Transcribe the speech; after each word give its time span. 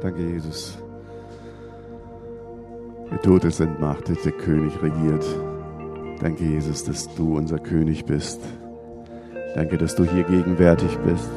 Danke, 0.00 0.22
Jesus. 0.22 0.78
Der 3.10 3.20
Tod 3.20 3.44
ist 3.44 3.60
entmachtet, 3.60 4.24
der 4.24 4.32
König 4.32 4.72
regiert. 4.82 5.24
Danke, 6.20 6.44
Jesus, 6.44 6.84
dass 6.84 7.12
du 7.14 7.36
unser 7.36 7.58
König 7.58 8.04
bist. 8.04 8.40
Danke, 9.54 9.76
dass 9.78 9.96
du 9.96 10.04
hier 10.04 10.22
gegenwärtig 10.22 10.96
bist. 10.98 11.28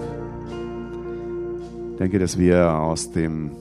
Danke, 1.97 2.20
dass 2.20 2.38
wir 2.38 2.71
aus 2.73 3.12
dem, 3.12 3.51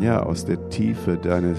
ja, 0.00 0.22
aus 0.22 0.44
der 0.44 0.68
Tiefe 0.70 1.16
deines 1.16 1.58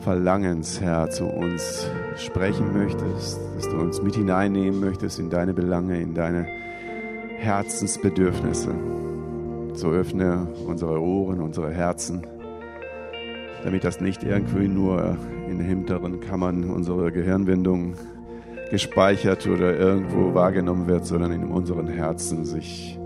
Verlangens, 0.00 0.80
Herr, 0.80 1.08
zu 1.08 1.24
uns 1.24 1.88
sprechen 2.16 2.74
möchtest, 2.74 3.38
dass 3.56 3.68
du 3.68 3.76
uns 3.78 4.02
mit 4.02 4.16
hineinnehmen 4.16 4.80
möchtest 4.80 5.18
in 5.18 5.30
deine 5.30 5.54
Belange, 5.54 6.00
in 6.00 6.14
deine 6.14 6.46
Herzensbedürfnisse. 7.38 8.74
So 9.74 9.90
öffne 9.90 10.46
unsere 10.66 11.00
Ohren, 11.00 11.40
unsere 11.40 11.70
Herzen, 11.70 12.22
damit 13.64 13.84
das 13.84 14.00
nicht 14.00 14.22
irgendwie 14.22 14.68
nur 14.68 15.16
in 15.48 15.58
hinteren 15.60 16.20
Kammern 16.20 16.70
unserer 16.70 17.10
Gehirnwindung 17.10 17.94
gespeichert 18.70 19.46
oder 19.46 19.76
irgendwo 19.76 20.32
wahrgenommen 20.32 20.86
wird, 20.86 21.06
sondern 21.06 21.32
in 21.32 21.44
unseren 21.44 21.88
Herzen 21.88 22.44
sich 22.44 22.98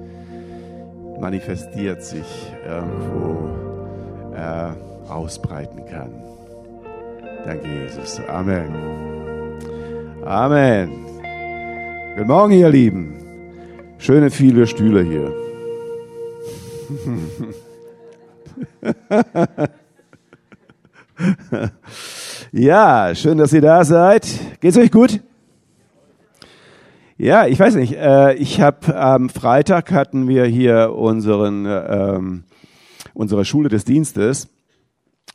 manifestiert, 1.20 2.02
sich 2.02 2.52
irgendwo 2.66 3.48
äh, 4.36 5.10
ausbreiten 5.10 5.84
kann. 5.86 6.10
Danke, 7.44 7.66
Jesus. 7.66 8.20
Amen. 8.28 8.68
Amen. 10.24 10.90
Guten 12.14 12.28
Morgen, 12.28 12.52
ihr 12.52 12.68
Lieben. 12.68 13.14
Schöne 13.98 14.30
viele 14.30 14.66
Stühle 14.66 15.02
hier. 15.02 15.47
ja, 22.52 23.14
schön, 23.14 23.36
dass 23.36 23.52
ihr 23.52 23.60
da 23.60 23.84
seid. 23.84 24.26
Geht's 24.60 24.78
euch 24.78 24.90
gut? 24.90 25.20
Ja, 27.18 27.46
ich 27.46 27.60
weiß 27.60 27.74
nicht. 27.74 27.92
Äh, 27.94 28.32
ich 28.34 28.62
habe 28.62 28.98
am 28.98 29.28
Freitag 29.28 29.92
hatten 29.92 30.28
wir 30.28 30.46
hier 30.46 30.94
unseren 30.94 31.66
ähm, 31.66 32.44
unsere 33.12 33.44
Schule 33.44 33.68
des 33.68 33.84
Dienstes 33.84 34.48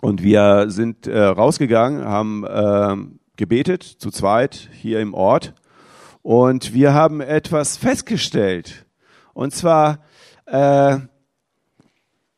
und 0.01 0.23
wir 0.23 0.65
sind 0.69 1.05
äh, 1.05 1.21
rausgegangen, 1.21 2.03
haben 2.05 2.45
äh, 2.45 2.95
gebetet 3.35 3.83
zu 3.83 4.09
zweit 4.09 4.69
hier 4.71 5.01
im 5.01 5.13
Ort 5.13 5.53
und 6.23 6.73
wir 6.73 6.95
haben 6.95 7.21
etwas 7.21 7.77
festgestellt 7.77 8.87
und 9.33 9.53
zwar 9.53 9.99
äh, 10.45 10.97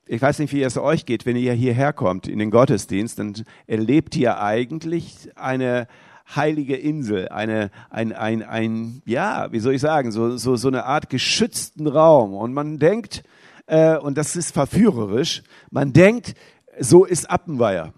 ich 0.08 0.22
weiß 0.22 0.40
nicht, 0.40 0.54
wie 0.54 0.62
es 0.62 0.78
euch 0.78 1.06
geht, 1.06 1.26
wenn 1.26 1.36
ihr 1.36 1.54
hierher 1.54 1.94
kommt 1.94 2.28
in 2.28 2.40
den 2.40 2.52
Gottesdienst, 2.52 3.20
dann 3.20 3.34
erlebt 3.68 4.16
ihr 4.16 4.40
eigentlich 4.40 5.30
eine 5.36 5.88
heilige 6.34 6.76
Insel, 6.76 7.30
eine, 7.30 7.72
ein, 7.90 8.14
ein, 8.14 8.44
ein, 8.44 9.02
ja, 9.06 9.52
wie 9.52 9.60
soll 9.60 9.76
ich 9.76 9.82
sagen, 9.82 10.12
so, 10.12 10.38
so, 10.38 10.56
so 10.56 10.68
eine 10.68 10.86
Art 10.86 11.10
geschützten 11.10 11.88
Raum. 11.88 12.34
Und 12.34 12.54
man 12.54 12.80
denkt, 12.80 13.24
äh, 13.68 13.98
und 13.98 14.18
das 14.18 14.36
ist 14.36 14.54
verführerisch, 14.54 15.44
man 15.72 15.94
denkt, 15.94 16.36
so 16.80 17.06
ist 17.06 17.30
Appenweier. 17.30 17.94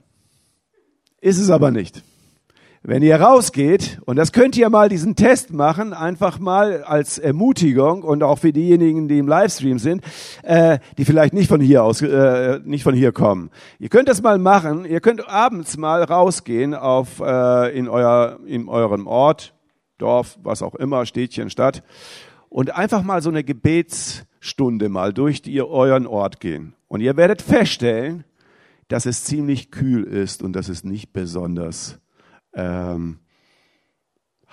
Ist 1.19 1.39
es 1.39 1.49
aber 1.49 1.71
nicht. 1.71 2.03
Wenn 2.89 3.03
ihr 3.03 3.19
rausgeht, 3.19 3.99
und 4.05 4.15
das 4.15 4.31
könnt 4.31 4.55
ihr 4.55 4.69
mal 4.69 4.87
diesen 4.87 5.17
Test 5.17 5.51
machen, 5.51 5.91
einfach 5.91 6.39
mal 6.39 6.85
als 6.85 7.17
Ermutigung 7.17 8.01
und 8.01 8.23
auch 8.23 8.39
für 8.39 8.53
diejenigen, 8.53 9.09
die 9.09 9.17
im 9.17 9.27
Livestream 9.27 9.77
sind, 9.77 10.01
äh, 10.43 10.79
die 10.97 11.03
vielleicht 11.03 11.33
nicht 11.33 11.49
von 11.49 11.59
hier 11.59 11.83
aus, 11.83 12.01
äh, 12.01 12.61
nicht 12.63 12.83
von 12.83 12.95
hier 12.95 13.11
kommen. 13.11 13.49
Ihr 13.77 13.89
könnt 13.89 14.07
das 14.07 14.21
mal 14.21 14.37
machen. 14.37 14.85
Ihr 14.85 15.01
könnt 15.01 15.27
abends 15.27 15.75
mal 15.75 16.01
rausgehen 16.01 16.73
auf 16.73 17.19
äh, 17.19 17.77
in 17.77 17.89
euer 17.89 18.39
in 18.45 18.69
eurem 18.69 19.05
Ort, 19.05 19.53
Dorf, 19.97 20.39
was 20.41 20.61
auch 20.61 20.75
immer, 20.75 21.05
Städtchen, 21.05 21.49
Stadt, 21.49 21.83
und 22.47 22.73
einfach 22.73 23.03
mal 23.03 23.21
so 23.21 23.29
eine 23.29 23.43
Gebetsstunde 23.43 24.87
mal 24.87 25.11
durch 25.11 25.41
die, 25.41 25.61
euren 25.61 26.07
Ort 26.07 26.39
gehen. 26.39 26.73
Und 26.87 27.01
ihr 27.01 27.17
werdet 27.17 27.41
feststellen, 27.41 28.23
dass 28.87 29.05
es 29.05 29.25
ziemlich 29.25 29.71
kühl 29.71 30.05
ist 30.05 30.41
und 30.41 30.53
dass 30.53 30.69
es 30.69 30.85
nicht 30.85 31.11
besonders 31.11 31.99
ähm, 32.57 33.19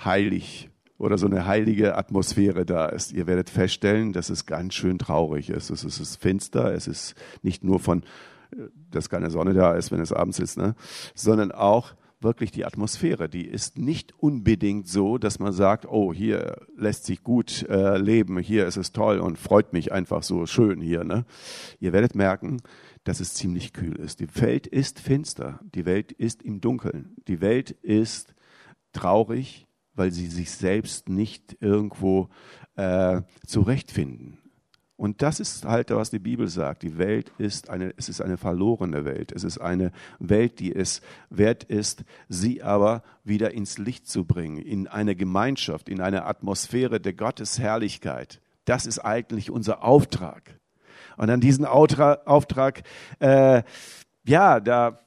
heilig 0.04 0.70
oder 0.98 1.18
so 1.18 1.26
eine 1.26 1.46
heilige 1.46 1.96
Atmosphäre 1.96 2.64
da 2.64 2.86
ist. 2.86 3.12
Ihr 3.12 3.26
werdet 3.26 3.50
feststellen, 3.50 4.12
dass 4.12 4.30
es 4.30 4.46
ganz 4.46 4.74
schön 4.74 4.98
traurig 4.98 5.50
ist. 5.50 5.70
Es 5.70 5.82
ist 5.84 6.16
finster, 6.16 6.72
es 6.72 6.86
ist 6.86 7.14
nicht 7.42 7.64
nur 7.64 7.80
von, 7.80 8.02
äh, 8.52 8.68
dass 8.90 9.10
keine 9.10 9.30
Sonne 9.30 9.54
da 9.54 9.74
ist, 9.74 9.90
wenn 9.90 10.00
es 10.00 10.12
abends 10.12 10.38
ist, 10.38 10.56
ne? 10.56 10.76
sondern 11.14 11.50
auch 11.50 11.94
wirklich 12.24 12.50
die 12.50 12.64
Atmosphäre. 12.64 13.28
Die 13.28 13.46
ist 13.46 13.78
nicht 13.78 14.12
unbedingt 14.18 14.88
so, 14.88 15.18
dass 15.18 15.38
man 15.38 15.52
sagt, 15.52 15.86
oh, 15.86 16.12
hier 16.12 16.56
lässt 16.76 17.04
sich 17.04 17.22
gut 17.22 17.64
äh, 17.68 17.98
leben, 17.98 18.38
hier 18.38 18.66
ist 18.66 18.76
es 18.76 18.92
toll 18.92 19.20
und 19.20 19.38
freut 19.38 19.72
mich 19.72 19.92
einfach 19.92 20.22
so 20.22 20.46
schön 20.46 20.80
hier. 20.80 21.04
Ne? 21.04 21.24
Ihr 21.78 21.92
werdet 21.92 22.14
merken, 22.14 22.60
dass 23.04 23.20
es 23.20 23.34
ziemlich 23.34 23.72
kühl 23.72 23.96
ist. 23.96 24.20
Die 24.20 24.40
Welt 24.40 24.66
ist 24.66 24.98
finster, 24.98 25.60
die 25.74 25.84
Welt 25.84 26.10
ist 26.10 26.42
im 26.42 26.60
Dunkeln, 26.60 27.14
die 27.28 27.40
Welt 27.40 27.70
ist 27.70 28.34
traurig, 28.92 29.66
weil 29.94 30.10
sie 30.10 30.26
sich 30.26 30.50
selbst 30.50 31.08
nicht 31.08 31.56
irgendwo 31.60 32.30
äh, 32.76 33.22
zurechtfinden. 33.46 34.38
Und 35.04 35.20
das 35.20 35.38
ist 35.38 35.66
halt, 35.66 35.90
was 35.90 36.08
die 36.08 36.18
Bibel 36.18 36.48
sagt. 36.48 36.82
Die 36.82 36.96
Welt 36.96 37.30
ist 37.36 37.68
eine, 37.68 37.92
es 37.98 38.08
ist 38.08 38.22
eine 38.22 38.38
verlorene 38.38 39.04
Welt. 39.04 39.32
Es 39.32 39.44
ist 39.44 39.58
eine 39.58 39.92
Welt, 40.18 40.60
die 40.60 40.74
es 40.74 41.02
wert 41.28 41.62
ist, 41.62 42.04
sie 42.30 42.62
aber 42.62 43.02
wieder 43.22 43.52
ins 43.52 43.76
Licht 43.76 44.08
zu 44.08 44.24
bringen, 44.24 44.56
in 44.56 44.88
eine 44.88 45.14
Gemeinschaft, 45.14 45.90
in 45.90 46.00
eine 46.00 46.24
Atmosphäre 46.24 47.00
der 47.00 47.12
Gottesherrlichkeit. 47.12 48.40
Das 48.64 48.86
ist 48.86 48.98
eigentlich 48.98 49.50
unser 49.50 49.84
Auftrag. 49.84 50.58
Und 51.18 51.28
an 51.28 51.42
diesen 51.42 51.66
Auftrag, 51.66 52.82
äh, 53.18 53.62
ja, 54.24 54.58
da, 54.58 55.00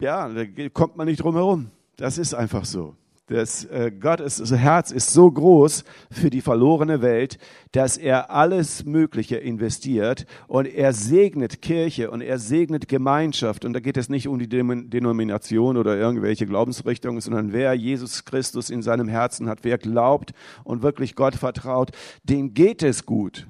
ja, 0.00 0.28
da 0.28 0.68
kommt 0.70 0.96
man 0.96 1.06
nicht 1.06 1.22
drum 1.22 1.36
herum. 1.36 1.70
Das 1.94 2.18
ist 2.18 2.34
einfach 2.34 2.64
so. 2.64 2.96
Das, 3.28 3.66
äh, 3.66 3.92
Gottes 3.92 4.50
Herz 4.50 4.90
ist 4.90 5.12
so 5.12 5.30
groß 5.30 5.84
für 6.10 6.30
die 6.30 6.40
verlorene 6.40 7.02
Welt, 7.02 7.38
dass 7.72 7.98
er 7.98 8.30
alles 8.30 8.86
Mögliche 8.86 9.36
investiert 9.36 10.24
und 10.46 10.66
er 10.66 10.94
segnet 10.94 11.60
Kirche 11.60 12.10
und 12.10 12.22
er 12.22 12.38
segnet 12.38 12.88
Gemeinschaft. 12.88 13.66
Und 13.66 13.74
da 13.74 13.80
geht 13.80 13.98
es 13.98 14.08
nicht 14.08 14.28
um 14.28 14.38
die 14.38 14.48
Denomination 14.48 15.76
oder 15.76 15.96
irgendwelche 15.98 16.46
Glaubensrichtungen, 16.46 17.20
sondern 17.20 17.52
wer 17.52 17.74
Jesus 17.74 18.24
Christus 18.24 18.70
in 18.70 18.80
seinem 18.80 19.08
Herzen 19.08 19.46
hat, 19.48 19.58
wer 19.62 19.76
glaubt 19.76 20.32
und 20.64 20.82
wirklich 20.82 21.14
Gott 21.14 21.34
vertraut, 21.34 21.90
dem 22.24 22.54
geht 22.54 22.82
es 22.82 23.04
gut. 23.04 23.46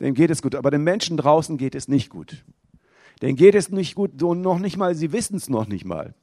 Dem 0.00 0.12
geht 0.12 0.30
es 0.30 0.42
gut. 0.42 0.54
Aber 0.54 0.70
den 0.70 0.84
Menschen 0.84 1.16
draußen 1.16 1.56
geht 1.56 1.74
es 1.74 1.88
nicht 1.88 2.10
gut. 2.10 2.44
Denen 3.22 3.36
geht 3.36 3.54
es 3.54 3.70
nicht 3.70 3.94
gut 3.94 4.22
und 4.22 4.42
noch 4.42 4.58
nicht 4.58 4.76
mal, 4.76 4.94
sie 4.94 5.12
wissen 5.12 5.36
es 5.36 5.48
noch 5.48 5.66
nicht 5.66 5.84
mal, 5.84 6.14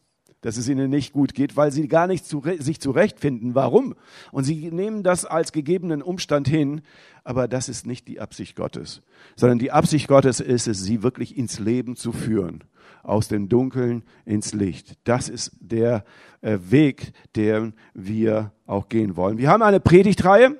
dass 0.45 0.57
es 0.57 0.69
ihnen 0.69 0.91
nicht 0.91 1.11
gut 1.11 1.33
geht, 1.33 1.57
weil 1.57 1.71
sie 1.71 1.87
gar 1.87 2.05
nicht 2.05 2.23
zu, 2.23 2.43
sich 2.59 2.79
zurechtfinden. 2.79 3.55
Warum? 3.55 3.95
Und 4.31 4.43
sie 4.43 4.69
nehmen 4.69 5.01
das 5.01 5.25
als 5.25 5.51
gegebenen 5.51 6.03
Umstand 6.03 6.47
hin, 6.47 6.81
aber 7.23 7.47
das 7.47 7.67
ist 7.67 7.87
nicht 7.87 8.07
die 8.07 8.19
Absicht 8.19 8.55
Gottes, 8.55 9.01
sondern 9.35 9.57
die 9.57 9.71
Absicht 9.71 10.07
Gottes 10.07 10.41
ist 10.41 10.67
es, 10.67 10.83
sie 10.83 11.01
wirklich 11.01 11.35
ins 11.35 11.57
Leben 11.57 11.95
zu 11.95 12.11
führen, 12.11 12.63
aus 13.01 13.27
dem 13.27 13.49
Dunkeln 13.49 14.03
ins 14.23 14.53
Licht. 14.53 14.99
Das 15.03 15.29
ist 15.29 15.51
der 15.59 16.05
äh, 16.41 16.59
Weg, 16.69 17.13
den 17.35 17.73
wir 17.95 18.51
auch 18.67 18.87
gehen 18.87 19.15
wollen. 19.15 19.39
Wir 19.39 19.49
haben 19.49 19.63
eine 19.63 19.79
Predigtreihe 19.79 20.59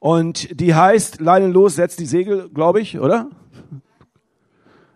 und 0.00 0.60
die 0.60 0.74
heißt 0.74 1.22
Leinen 1.22 1.52
los, 1.52 1.76
setzt 1.76 1.98
die 1.98 2.04
Segel, 2.04 2.50
glaube 2.50 2.82
ich, 2.82 2.98
oder? 2.98 3.30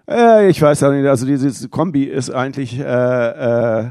Äh, 0.08 0.48
ich 0.48 0.60
weiß 0.60 0.80
ja 0.80 0.90
nicht, 0.90 1.06
also 1.06 1.26
dieses 1.26 1.70
Kombi 1.70 2.04
ist 2.04 2.30
eigentlich 2.30 2.78
äh, 2.78 2.82
äh, 2.82 3.90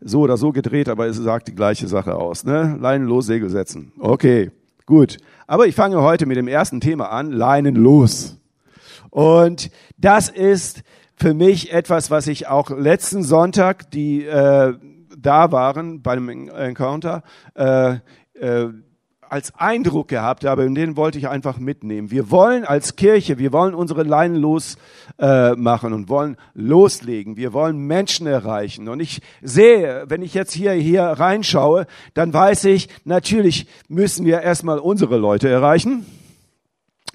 so 0.00 0.20
oder 0.20 0.36
so 0.36 0.52
gedreht, 0.52 0.88
aber 0.88 1.06
es 1.06 1.16
sagt 1.16 1.48
die 1.48 1.54
gleiche 1.54 1.88
Sache 1.88 2.14
aus. 2.16 2.44
Ne? 2.44 2.76
Leinen 2.80 3.06
los, 3.06 3.26
Segel 3.26 3.48
setzen. 3.50 3.92
Okay, 3.98 4.50
gut. 4.86 5.18
Aber 5.46 5.66
ich 5.66 5.74
fange 5.74 6.00
heute 6.02 6.26
mit 6.26 6.36
dem 6.36 6.48
ersten 6.48 6.80
Thema 6.80 7.10
an, 7.10 7.32
Leinen 7.32 7.76
los. 7.76 8.38
Und 9.10 9.70
das 9.96 10.28
ist 10.28 10.82
für 11.16 11.34
mich 11.34 11.72
etwas, 11.72 12.10
was 12.10 12.26
ich 12.26 12.48
auch 12.48 12.70
letzten 12.70 13.22
Sonntag, 13.22 13.90
die 13.90 14.24
äh, 14.24 14.74
da 15.16 15.52
waren 15.52 16.02
bei 16.02 16.16
dem 16.16 16.28
Encounter, 16.28 17.22
äh, 17.54 17.96
äh, 18.34 18.68
als 19.34 19.52
Eindruck 19.56 20.06
gehabt 20.06 20.44
habe 20.44 20.64
und 20.64 20.76
den 20.76 20.96
wollte 20.96 21.18
ich 21.18 21.26
einfach 21.26 21.58
mitnehmen. 21.58 22.12
Wir 22.12 22.30
wollen 22.30 22.64
als 22.64 22.94
Kirche, 22.94 23.36
wir 23.36 23.52
wollen 23.52 23.74
unsere 23.74 24.04
Leinen 24.04 24.36
los 24.36 24.76
äh, 25.16 25.50
und 25.50 26.08
wollen 26.08 26.36
loslegen. 26.54 27.36
Wir 27.36 27.52
wollen 27.52 27.76
Menschen 27.76 28.28
erreichen. 28.28 28.88
Und 28.88 29.00
ich 29.00 29.22
sehe, 29.42 30.04
wenn 30.06 30.22
ich 30.22 30.34
jetzt 30.34 30.52
hier, 30.52 30.70
hier 30.70 31.02
reinschaue, 31.02 31.88
dann 32.14 32.32
weiß 32.32 32.66
ich, 32.66 32.88
natürlich 33.04 33.66
müssen 33.88 34.24
wir 34.24 34.40
erstmal 34.40 34.78
unsere 34.78 35.16
Leute 35.16 35.48
erreichen. 35.48 36.06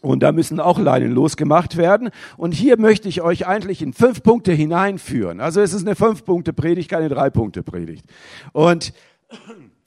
Und 0.01 0.22
da 0.22 0.33
müssen 0.33 0.60
auch 0.60 0.77
Leinen 0.77 1.13
losgemacht 1.13 1.77
werden. 1.77 2.10
Und 2.36 2.51
hier 2.51 2.77
möchte 2.77 3.07
ich 3.07 3.22
euch 3.22 3.48
eigentlich 3.48 3.81
in 3.81 3.94
fünf 3.94 4.24
Punkte 4.24 4.51
hineinführen. 4.51 5.39
Also 5.39 5.62
es 5.62 5.72
ist 5.72 5.88
eine 5.88 5.95
Fünf-Punkte-Predigt, 5.95 6.89
keine 6.89 7.07
Drei-Punkte-Predigt. 7.07 8.04
Und 8.51 8.92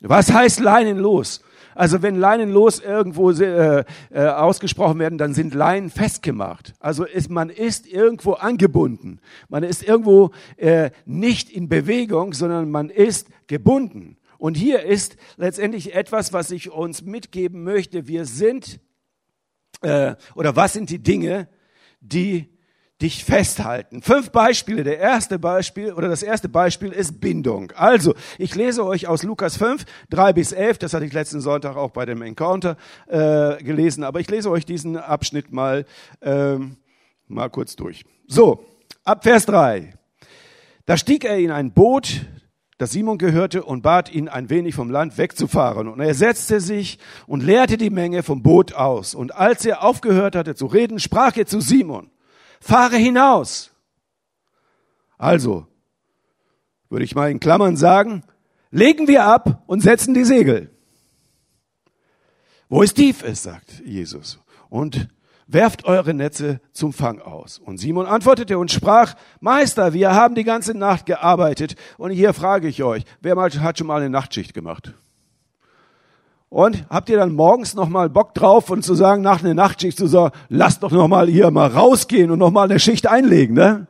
was 0.00 0.32
heißt 0.32 0.61
Leinen 0.61 0.96
los? 0.96 1.43
Also 1.75 2.03
wenn 2.03 2.17
Leinen 2.17 2.51
los 2.51 2.81
irgendwo 2.81 3.31
äh, 3.31 3.85
äh, 4.11 4.27
ausgesprochen 4.27 4.99
werden, 4.99 5.19
dann 5.19 5.35
sind 5.35 5.55
Leinen 5.55 5.91
festgemacht. 5.91 6.75
Also 6.81 7.05
ist, 7.05 7.31
man 7.31 7.51
ist 7.51 7.87
irgendwo 7.87 8.33
angebunden. 8.33 9.21
Man 9.49 9.63
ist 9.63 9.83
irgendwo 9.83 10.31
äh, 10.57 10.91
nicht 11.05 11.51
in 11.51 11.69
Bewegung, 11.69 12.33
sondern 12.33 12.71
man 12.71 12.91
ist 12.91 13.29
gebunden. 13.47 14.17
Und 14.39 14.57
hier 14.57 14.83
ist 14.83 15.17
letztendlich 15.37 15.95
etwas, 15.95 16.33
was 16.33 16.51
ich 16.51 16.71
uns 16.71 17.03
mitgeben 17.03 17.63
möchte. 17.63 18.09
Wir 18.09 18.25
sind 18.25 18.81
äh, 19.83 20.17
oder 20.35 20.57
was 20.57 20.73
sind 20.73 20.91
die 20.91 21.03
Dinge, 21.03 21.49
die 22.01 22.51
dich 23.02 23.25
festhalten. 23.25 24.00
Fünf 24.00 24.31
Beispiele. 24.31 24.84
Der 24.84 24.99
erste 24.99 25.38
Beispiel 25.38 25.93
oder 25.93 26.08
das 26.08 26.22
erste 26.22 26.49
Beispiel 26.49 26.93
ist 26.93 27.20
Bindung. 27.20 27.72
Also, 27.72 28.14
ich 28.38 28.54
lese 28.54 28.87
euch 28.87 29.08
aus 29.08 29.25
Lukas 29.25 29.56
5, 29.56 29.84
3 30.10 30.32
bis 30.32 30.52
11, 30.52 30.78
das 30.78 30.94
hatte 30.94 31.04
ich 31.04 31.12
letzten 31.12 31.40
Sonntag 31.40 31.76
auch 31.76 31.90
bei 31.90 32.06
dem 32.06 32.22
Encounter 32.22 32.76
äh, 33.08 33.62
gelesen, 33.62 34.04
aber 34.04 34.20
ich 34.20 34.31
lese 34.31 34.50
euch 34.50 34.64
diesen 34.64 34.96
Abschnitt 34.96 35.52
mal, 35.52 35.84
ähm, 36.22 36.76
mal 37.26 37.50
kurz 37.50 37.76
durch. 37.76 38.04
So, 38.28 38.64
ab 39.04 39.25
Vers 39.25 39.46
3. 39.46 39.94
Da 40.87 40.96
stieg 40.96 41.25
er 41.25 41.38
in 41.38 41.50
ein 41.50 41.72
Boot, 41.72 42.26
das 42.78 42.93
Simon 42.93 43.19
gehörte, 43.19 43.64
und 43.64 43.82
bat 43.82 44.12
ihn, 44.12 44.28
ein 44.28 44.49
wenig 44.49 44.75
vom 44.75 44.90
Land 44.90 45.19
wegzufahren. 45.19 45.88
Und 45.88 46.00
er 46.00 46.14
setzte 46.14 46.60
sich 46.60 46.99
und 47.26 47.43
leerte 47.43 47.76
die 47.76 47.90
Menge 47.90 48.22
vom 48.22 48.43
Boot 48.43 48.75
aus. 48.75 49.14
Und 49.14 49.34
als 49.34 49.64
er 49.64 49.84
aufgehört 49.84 50.37
hatte 50.37 50.54
zu 50.54 50.66
reden, 50.66 50.99
sprach 50.99 51.37
er 51.37 51.46
zu 51.46 51.60
Simon, 51.60 52.10
fahre 52.62 52.97
hinaus. 52.97 53.70
Also, 55.19 55.67
würde 56.88 57.05
ich 57.05 57.14
mal 57.14 57.31
in 57.31 57.41
Klammern 57.41 57.76
sagen, 57.76 58.23
legen 58.70 59.09
wir 59.09 59.25
ab 59.25 59.62
und 59.67 59.81
setzen 59.81 60.14
die 60.14 60.25
Segel. 60.25 60.70
Wo 62.69 62.82
es 62.82 62.94
tief 62.94 63.23
ist, 63.23 63.43
sagt 63.43 63.82
Jesus. 63.85 64.38
Und 64.70 65.09
werft 65.47 65.85
eure 65.85 66.14
Netze 66.14 66.61
zum 66.73 66.93
Fang 66.93 67.20
aus. 67.20 67.59
Und 67.59 67.79
Simon 67.79 68.06
antwortete 68.06 68.59
und 68.59 68.70
sprach, 68.70 69.14
Meister, 69.41 69.93
wir 69.93 70.14
haben 70.14 70.35
die 70.35 70.44
ganze 70.44 70.73
Nacht 70.73 71.05
gearbeitet. 71.05 71.75
Und 71.99 72.12
hier 72.12 72.32
frage 72.32 72.69
ich 72.69 72.82
euch, 72.82 73.05
wer 73.20 73.37
hat 73.37 73.79
schon 73.79 73.87
mal 73.87 74.00
eine 74.00 74.11
Nachtschicht 74.11 74.55
gemacht? 74.55 74.94
Und 76.52 76.84
habt 76.90 77.08
ihr 77.08 77.16
dann 77.16 77.32
morgens 77.32 77.72
nochmal 77.75 78.10
Bock 78.10 78.34
drauf 78.34 78.69
und 78.69 78.84
zu 78.84 78.94
sagen, 78.94 79.22
nach 79.22 79.43
einer 79.43 79.54
Nachtschicht 79.54 79.96
zu 79.96 80.06
sagen, 80.06 80.34
lasst 80.50 80.82
doch 80.82 80.90
nochmal 80.90 81.26
hier 81.26 81.50
mal 81.50 81.69
rausgehen 81.69 82.31
und 82.31 82.38
nochmal 82.38 82.69
eine 82.69 82.78
Schicht 82.78 83.06
einlegen, 83.06 83.54
ne? 83.54 83.87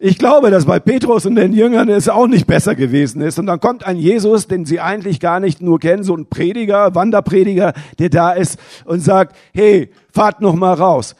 Ich 0.00 0.18
glaube, 0.18 0.50
dass 0.50 0.66
bei 0.66 0.80
Petrus 0.80 1.26
und 1.26 1.36
den 1.36 1.52
Jüngern 1.52 1.88
es 1.88 2.08
auch 2.08 2.26
nicht 2.26 2.48
besser 2.48 2.74
gewesen 2.74 3.22
ist. 3.22 3.38
Und 3.38 3.46
dann 3.46 3.60
kommt 3.60 3.86
ein 3.86 3.98
Jesus, 3.98 4.48
den 4.48 4.66
sie 4.66 4.80
eigentlich 4.80 5.20
gar 5.20 5.38
nicht 5.38 5.62
nur 5.62 5.78
kennen, 5.78 6.02
so 6.02 6.16
ein 6.16 6.26
Prediger, 6.26 6.96
Wanderprediger, 6.96 7.72
der 8.00 8.10
da 8.10 8.32
ist 8.32 8.58
und 8.84 8.98
sagt, 8.98 9.36
hey, 9.54 9.92
fahrt 10.12 10.40
noch 10.40 10.56
mal 10.56 10.74
raus. 10.74 11.14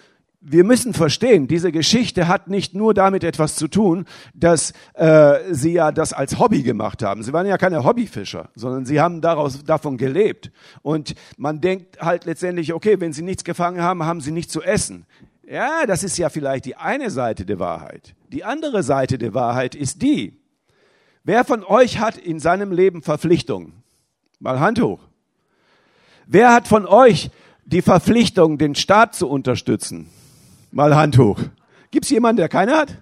Wir 0.48 0.62
müssen 0.62 0.94
verstehen, 0.94 1.48
diese 1.48 1.72
Geschichte 1.72 2.28
hat 2.28 2.46
nicht 2.46 2.72
nur 2.72 2.94
damit 2.94 3.24
etwas 3.24 3.56
zu 3.56 3.66
tun, 3.66 4.04
dass 4.32 4.72
äh, 4.94 5.40
sie 5.50 5.72
ja 5.72 5.90
das 5.90 6.12
als 6.12 6.38
Hobby 6.38 6.62
gemacht 6.62 7.02
haben. 7.02 7.24
Sie 7.24 7.32
waren 7.32 7.48
ja 7.48 7.58
keine 7.58 7.82
Hobbyfischer, 7.82 8.50
sondern 8.54 8.86
sie 8.86 9.00
haben 9.00 9.20
daraus 9.20 9.64
davon 9.64 9.96
gelebt. 9.96 10.52
Und 10.82 11.16
man 11.36 11.60
denkt 11.60 12.00
halt 12.00 12.26
letztendlich, 12.26 12.72
okay, 12.72 13.00
wenn 13.00 13.12
sie 13.12 13.22
nichts 13.22 13.42
gefangen 13.42 13.82
haben, 13.82 14.04
haben 14.04 14.20
sie 14.20 14.30
nichts 14.30 14.52
zu 14.52 14.62
essen. 14.62 15.06
Ja, 15.48 15.84
das 15.84 16.04
ist 16.04 16.16
ja 16.16 16.28
vielleicht 16.28 16.64
die 16.64 16.76
eine 16.76 17.10
Seite 17.10 17.44
der 17.44 17.58
Wahrheit. 17.58 18.14
Die 18.30 18.44
andere 18.44 18.84
Seite 18.84 19.18
der 19.18 19.34
Wahrheit 19.34 19.74
ist 19.74 20.00
die, 20.00 20.40
wer 21.24 21.44
von 21.44 21.64
euch 21.64 21.98
hat 21.98 22.16
in 22.16 22.38
seinem 22.38 22.70
Leben 22.70 23.02
Verpflichtungen? 23.02 23.82
Mal 24.38 24.60
Hand 24.60 24.80
hoch. 24.80 25.00
Wer 26.28 26.52
hat 26.52 26.68
von 26.68 26.86
euch 26.86 27.30
die 27.64 27.82
Verpflichtung, 27.82 28.58
den 28.58 28.76
Staat 28.76 29.16
zu 29.16 29.28
unterstützen? 29.28 30.08
Mal 30.76 30.94
Hand 30.94 31.16
hoch. 31.16 31.40
Gibt 31.90 32.04
es 32.04 32.10
jemanden, 32.10 32.36
der 32.36 32.50
keine 32.50 32.76
hat? 32.76 32.98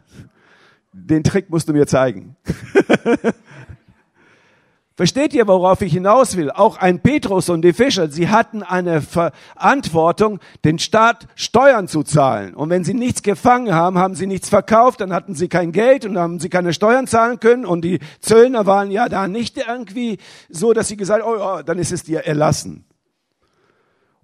Den 0.93 1.25
Trick 1.25 1.51
musst 1.51 1.69
du 1.69 1.73
mir 1.73 1.89
zeigen. 1.89 2.37
Versteht 4.97 5.35
ihr, 5.35 5.49
worauf 5.49 5.83
ich 5.83 5.93
hinaus 5.93 6.37
will? 6.37 6.53
Auch 6.53 6.77
ein 6.77 7.01
Petrus 7.01 7.49
und 7.49 7.63
die 7.63 7.73
Fischer, 7.73 8.09
sie 8.09 8.29
hatten 8.29 8.63
eine 8.63 9.03
Verantwortung, 9.03 10.39
den 10.65 10.79
Staat 10.79 11.27
Steuern 11.35 11.89
zu 11.89 12.05
zahlen. 12.05 12.55
Und 12.55 12.71
wenn 12.71 12.85
sie 12.85 12.95
nichts 12.95 13.25
gefangen 13.25 13.75
haben, 13.75 13.99
haben 13.99 14.15
sie 14.15 14.29
nichts 14.29 14.49
verkauft, 14.49 15.01
dann 15.01 15.13
hatten 15.13 15.35
sie 15.35 15.49
kein 15.49 15.73
Geld 15.73 16.07
und 16.07 16.17
haben 16.17 16.39
sie 16.39 16.51
keine 16.51 16.73
Steuern 16.73 17.09
zahlen 17.09 17.41
können. 17.41 17.67
Und 17.67 17.85
die 17.85 17.99
Zöllner 18.21 18.67
waren 18.67 18.93
ja 18.93 19.09
da 19.09 19.27
nicht 19.27 19.59
irgendwie 19.59 20.19
so, 20.49 20.75
dass 20.75 20.87
sie 20.87 20.97
gesagt 20.97 21.25
oh, 21.27 21.39
oh 21.41 21.63
dann 21.63 21.81
ist 21.81 21.91
es 21.91 22.05
dir 22.05 22.21
erlassen. 22.21 22.85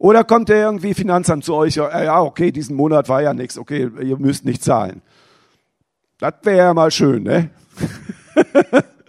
Oder 0.00 0.24
kommt 0.24 0.48
der 0.48 0.64
irgendwie 0.64 0.94
Finanzamt 0.94 1.44
zu 1.44 1.54
euch, 1.54 1.76
ja, 1.76 2.22
okay, 2.22 2.50
diesen 2.52 2.74
Monat 2.74 3.10
war 3.10 3.20
ja 3.20 3.34
nichts, 3.34 3.58
okay, 3.58 3.90
ihr 4.00 4.16
müsst 4.16 4.46
nicht 4.46 4.64
zahlen. 4.64 5.02
Das 6.18 6.36
wäre 6.42 6.56
ja 6.56 6.74
mal 6.74 6.90
schön, 6.90 7.24
ne? 7.24 7.50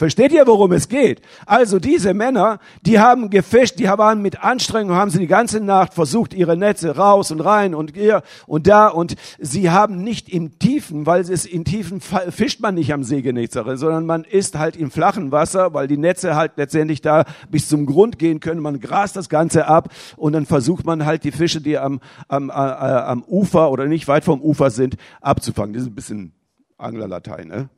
Versteht 0.00 0.32
ihr, 0.32 0.46
worum 0.46 0.72
es 0.72 0.88
geht? 0.88 1.20
Also 1.44 1.78
diese 1.78 2.14
Männer, 2.14 2.58
die 2.86 2.98
haben 2.98 3.28
gefischt, 3.28 3.78
die 3.78 3.84
waren 3.84 4.22
mit 4.22 4.42
Anstrengung, 4.42 4.96
haben 4.96 5.10
sie 5.10 5.18
die 5.18 5.26
ganze 5.26 5.60
Nacht 5.60 5.92
versucht, 5.92 6.32
ihre 6.32 6.56
Netze 6.56 6.96
raus 6.96 7.30
und 7.30 7.42
rein 7.42 7.74
und 7.74 7.92
hier 7.94 8.22
und 8.46 8.66
da 8.66 8.88
und 8.88 9.16
sie 9.38 9.68
haben 9.68 10.02
nicht 10.02 10.30
im 10.30 10.58
Tiefen, 10.58 11.04
weil 11.04 11.20
es 11.20 11.44
in 11.44 11.66
Tiefen 11.66 12.00
fischt 12.00 12.60
man 12.60 12.76
nicht 12.76 12.94
am 12.94 13.02
Genezareth, 13.02 13.78
sondern 13.78 14.06
man 14.06 14.24
ist 14.24 14.58
halt 14.58 14.74
im 14.74 14.90
flachen 14.90 15.32
Wasser, 15.32 15.74
weil 15.74 15.86
die 15.86 15.98
Netze 15.98 16.34
halt 16.34 16.52
letztendlich 16.56 17.02
da 17.02 17.26
bis 17.50 17.68
zum 17.68 17.84
Grund 17.84 18.18
gehen 18.18 18.40
können. 18.40 18.62
Man 18.62 18.80
grast 18.80 19.16
das 19.16 19.28
Ganze 19.28 19.66
ab 19.66 19.90
und 20.16 20.32
dann 20.32 20.46
versucht 20.46 20.86
man 20.86 21.04
halt 21.04 21.24
die 21.24 21.30
Fische, 21.30 21.60
die 21.60 21.76
am, 21.76 22.00
am, 22.26 22.48
äh, 22.48 22.52
am 22.54 23.22
Ufer 23.24 23.70
oder 23.70 23.84
nicht 23.84 24.08
weit 24.08 24.24
vom 24.24 24.40
Ufer 24.40 24.70
sind, 24.70 24.96
abzufangen. 25.20 25.74
Das 25.74 25.82
ist 25.82 25.90
ein 25.90 25.94
bisschen 25.94 26.32
Anglerlatein, 26.78 27.48
ne? 27.48 27.68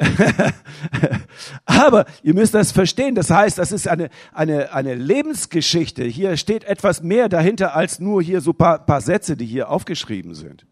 Aber 1.64 2.06
ihr 2.22 2.34
müsst 2.34 2.54
das 2.54 2.72
verstehen. 2.72 3.14
Das 3.14 3.30
heißt, 3.30 3.58
das 3.58 3.72
ist 3.72 3.86
eine, 3.86 4.08
eine, 4.32 4.72
eine 4.72 4.94
Lebensgeschichte. 4.94 6.04
Hier 6.04 6.36
steht 6.36 6.64
etwas 6.64 7.02
mehr 7.02 7.28
dahinter 7.28 7.74
als 7.74 8.00
nur 8.00 8.22
hier 8.22 8.40
so 8.40 8.52
paar, 8.52 8.84
paar 8.84 9.00
Sätze, 9.00 9.36
die 9.36 9.46
hier 9.46 9.70
aufgeschrieben 9.70 10.34
sind. 10.34 10.66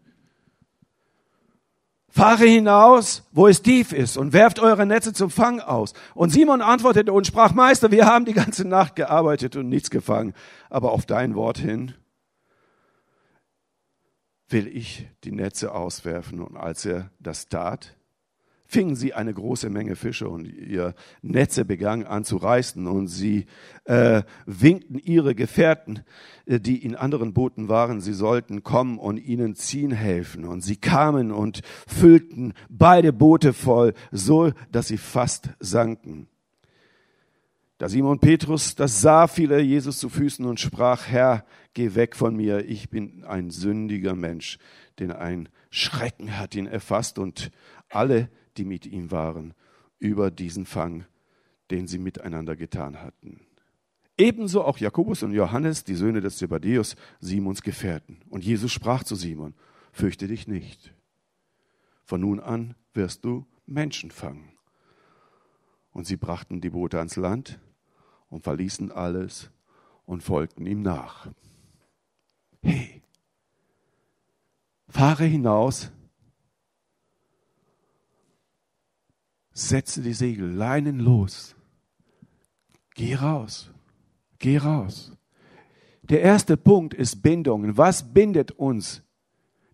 Fahre 2.11 2.45
hinaus, 2.45 3.23
wo 3.31 3.47
es 3.47 3.61
tief 3.61 3.93
ist, 3.93 4.17
und 4.17 4.33
werft 4.33 4.59
eure 4.59 4.85
Netze 4.87 5.13
zum 5.13 5.29
Fang 5.29 5.59
aus. 5.59 5.93
Und 6.15 6.31
Simon 6.31 6.61
antwortete 6.61 7.13
und 7.13 7.27
sprach, 7.27 7.53
Meister, 7.53 7.91
wir 7.91 8.07
haben 8.07 8.25
die 8.25 8.33
ganze 8.33 8.67
Nacht 8.67 8.95
gearbeitet 8.95 9.55
und 9.55 9.69
nichts 9.69 9.91
gefangen, 9.91 10.33
aber 10.71 10.91
auf 10.91 11.05
dein 11.05 11.35
Wort 11.35 11.59
hin 11.59 11.93
will 14.49 14.67
ich 14.67 15.07
die 15.23 15.31
Netze 15.31 15.71
auswerfen. 15.71 16.41
Und 16.41 16.57
als 16.57 16.83
er 16.83 17.11
das 17.19 17.47
tat, 17.47 17.95
fingen 18.71 18.95
sie 18.95 19.15
eine 19.15 19.33
große 19.33 19.71
Menge 19.71 19.95
Fische 19.95 20.29
und 20.29 20.45
ihr 20.45 20.93
Netze 21.23 21.65
begann 21.65 22.03
an 22.03 22.23
zu 22.23 22.37
reißen 22.37 22.85
und 22.85 23.07
sie 23.07 23.47
äh, 23.85 24.21
winkten 24.45 24.99
ihre 24.99 25.33
Gefährten, 25.33 26.03
äh, 26.45 26.59
die 26.59 26.77
in 26.85 26.95
anderen 26.95 27.33
Booten 27.33 27.67
waren, 27.67 27.99
sie 27.99 28.13
sollten 28.13 28.61
kommen 28.61 28.99
und 28.99 29.17
ihnen 29.17 29.55
ziehen 29.55 29.89
helfen. 29.89 30.45
Und 30.45 30.61
sie 30.61 30.75
kamen 30.75 31.31
und 31.31 31.61
füllten 31.87 32.53
beide 32.69 33.11
Boote 33.11 33.53
voll, 33.53 33.95
so 34.11 34.51
dass 34.71 34.87
sie 34.87 34.99
fast 34.99 35.49
sanken. 35.59 36.27
Da 37.79 37.89
Simon 37.89 38.19
Petrus 38.19 38.75
das 38.75 39.01
sah, 39.01 39.25
fiel 39.25 39.51
er 39.51 39.63
Jesus 39.63 39.97
zu 39.97 40.09
Füßen 40.09 40.45
und 40.45 40.59
sprach, 40.59 41.07
Herr, 41.07 41.43
geh 41.73 41.95
weg 41.95 42.15
von 42.15 42.35
mir, 42.35 42.69
ich 42.69 42.91
bin 42.91 43.23
ein 43.23 43.49
sündiger 43.49 44.13
Mensch, 44.13 44.59
denn 44.99 45.11
ein 45.11 45.49
Schrecken 45.71 46.37
hat 46.37 46.53
ihn 46.53 46.67
erfasst 46.67 47.17
und 47.17 47.49
alle, 47.89 48.29
die 48.59 48.65
mit 48.65 48.85
ihm 48.85 49.09
waren, 49.09 49.53
über 49.99 50.29
diesen 50.31 50.65
Fang, 50.65 51.05
den 51.71 51.87
sie 51.87 51.97
miteinander 51.97 52.55
getan 52.55 53.01
hatten. 53.01 53.39
Ebenso 54.17 54.63
auch 54.63 54.77
Jakobus 54.77 55.23
und 55.23 55.31
Johannes, 55.31 55.85
die 55.85 55.95
Söhne 55.95 56.19
des 56.19 56.37
Zebedäus, 56.37 56.97
Simons 57.21 57.61
Gefährten. 57.61 58.19
Und 58.29 58.43
Jesus 58.43 58.71
sprach 58.71 59.03
zu 59.03 59.15
Simon, 59.15 59.53
fürchte 59.93 60.27
dich 60.27 60.45
nicht. 60.45 60.93
Von 62.03 62.21
nun 62.21 62.41
an 62.41 62.75
wirst 62.93 63.23
du 63.23 63.45
Menschen 63.65 64.11
fangen. 64.11 64.51
Und 65.91 66.05
sie 66.05 66.17
brachten 66.17 66.59
die 66.59 66.69
Boote 66.69 66.97
ans 66.97 67.15
Land 67.15 67.59
und 68.29 68.43
verließen 68.43 68.91
alles 68.91 69.51
und 70.05 70.21
folgten 70.21 70.65
ihm 70.65 70.81
nach. 70.81 71.31
Hey, 72.61 73.01
fahre 74.89 75.23
hinaus 75.23 75.91
setze 79.67 80.01
die 80.01 80.13
Segel, 80.13 80.51
Leinen 80.51 80.99
los. 80.99 81.55
Geh 82.95 83.15
raus. 83.15 83.71
Geh 84.39 84.57
raus. 84.57 85.11
Der 86.03 86.21
erste 86.21 86.57
Punkt 86.57 86.93
ist 86.93 87.21
Bindungen. 87.21 87.77
Was 87.77 88.13
bindet 88.13 88.51
uns, 88.51 89.03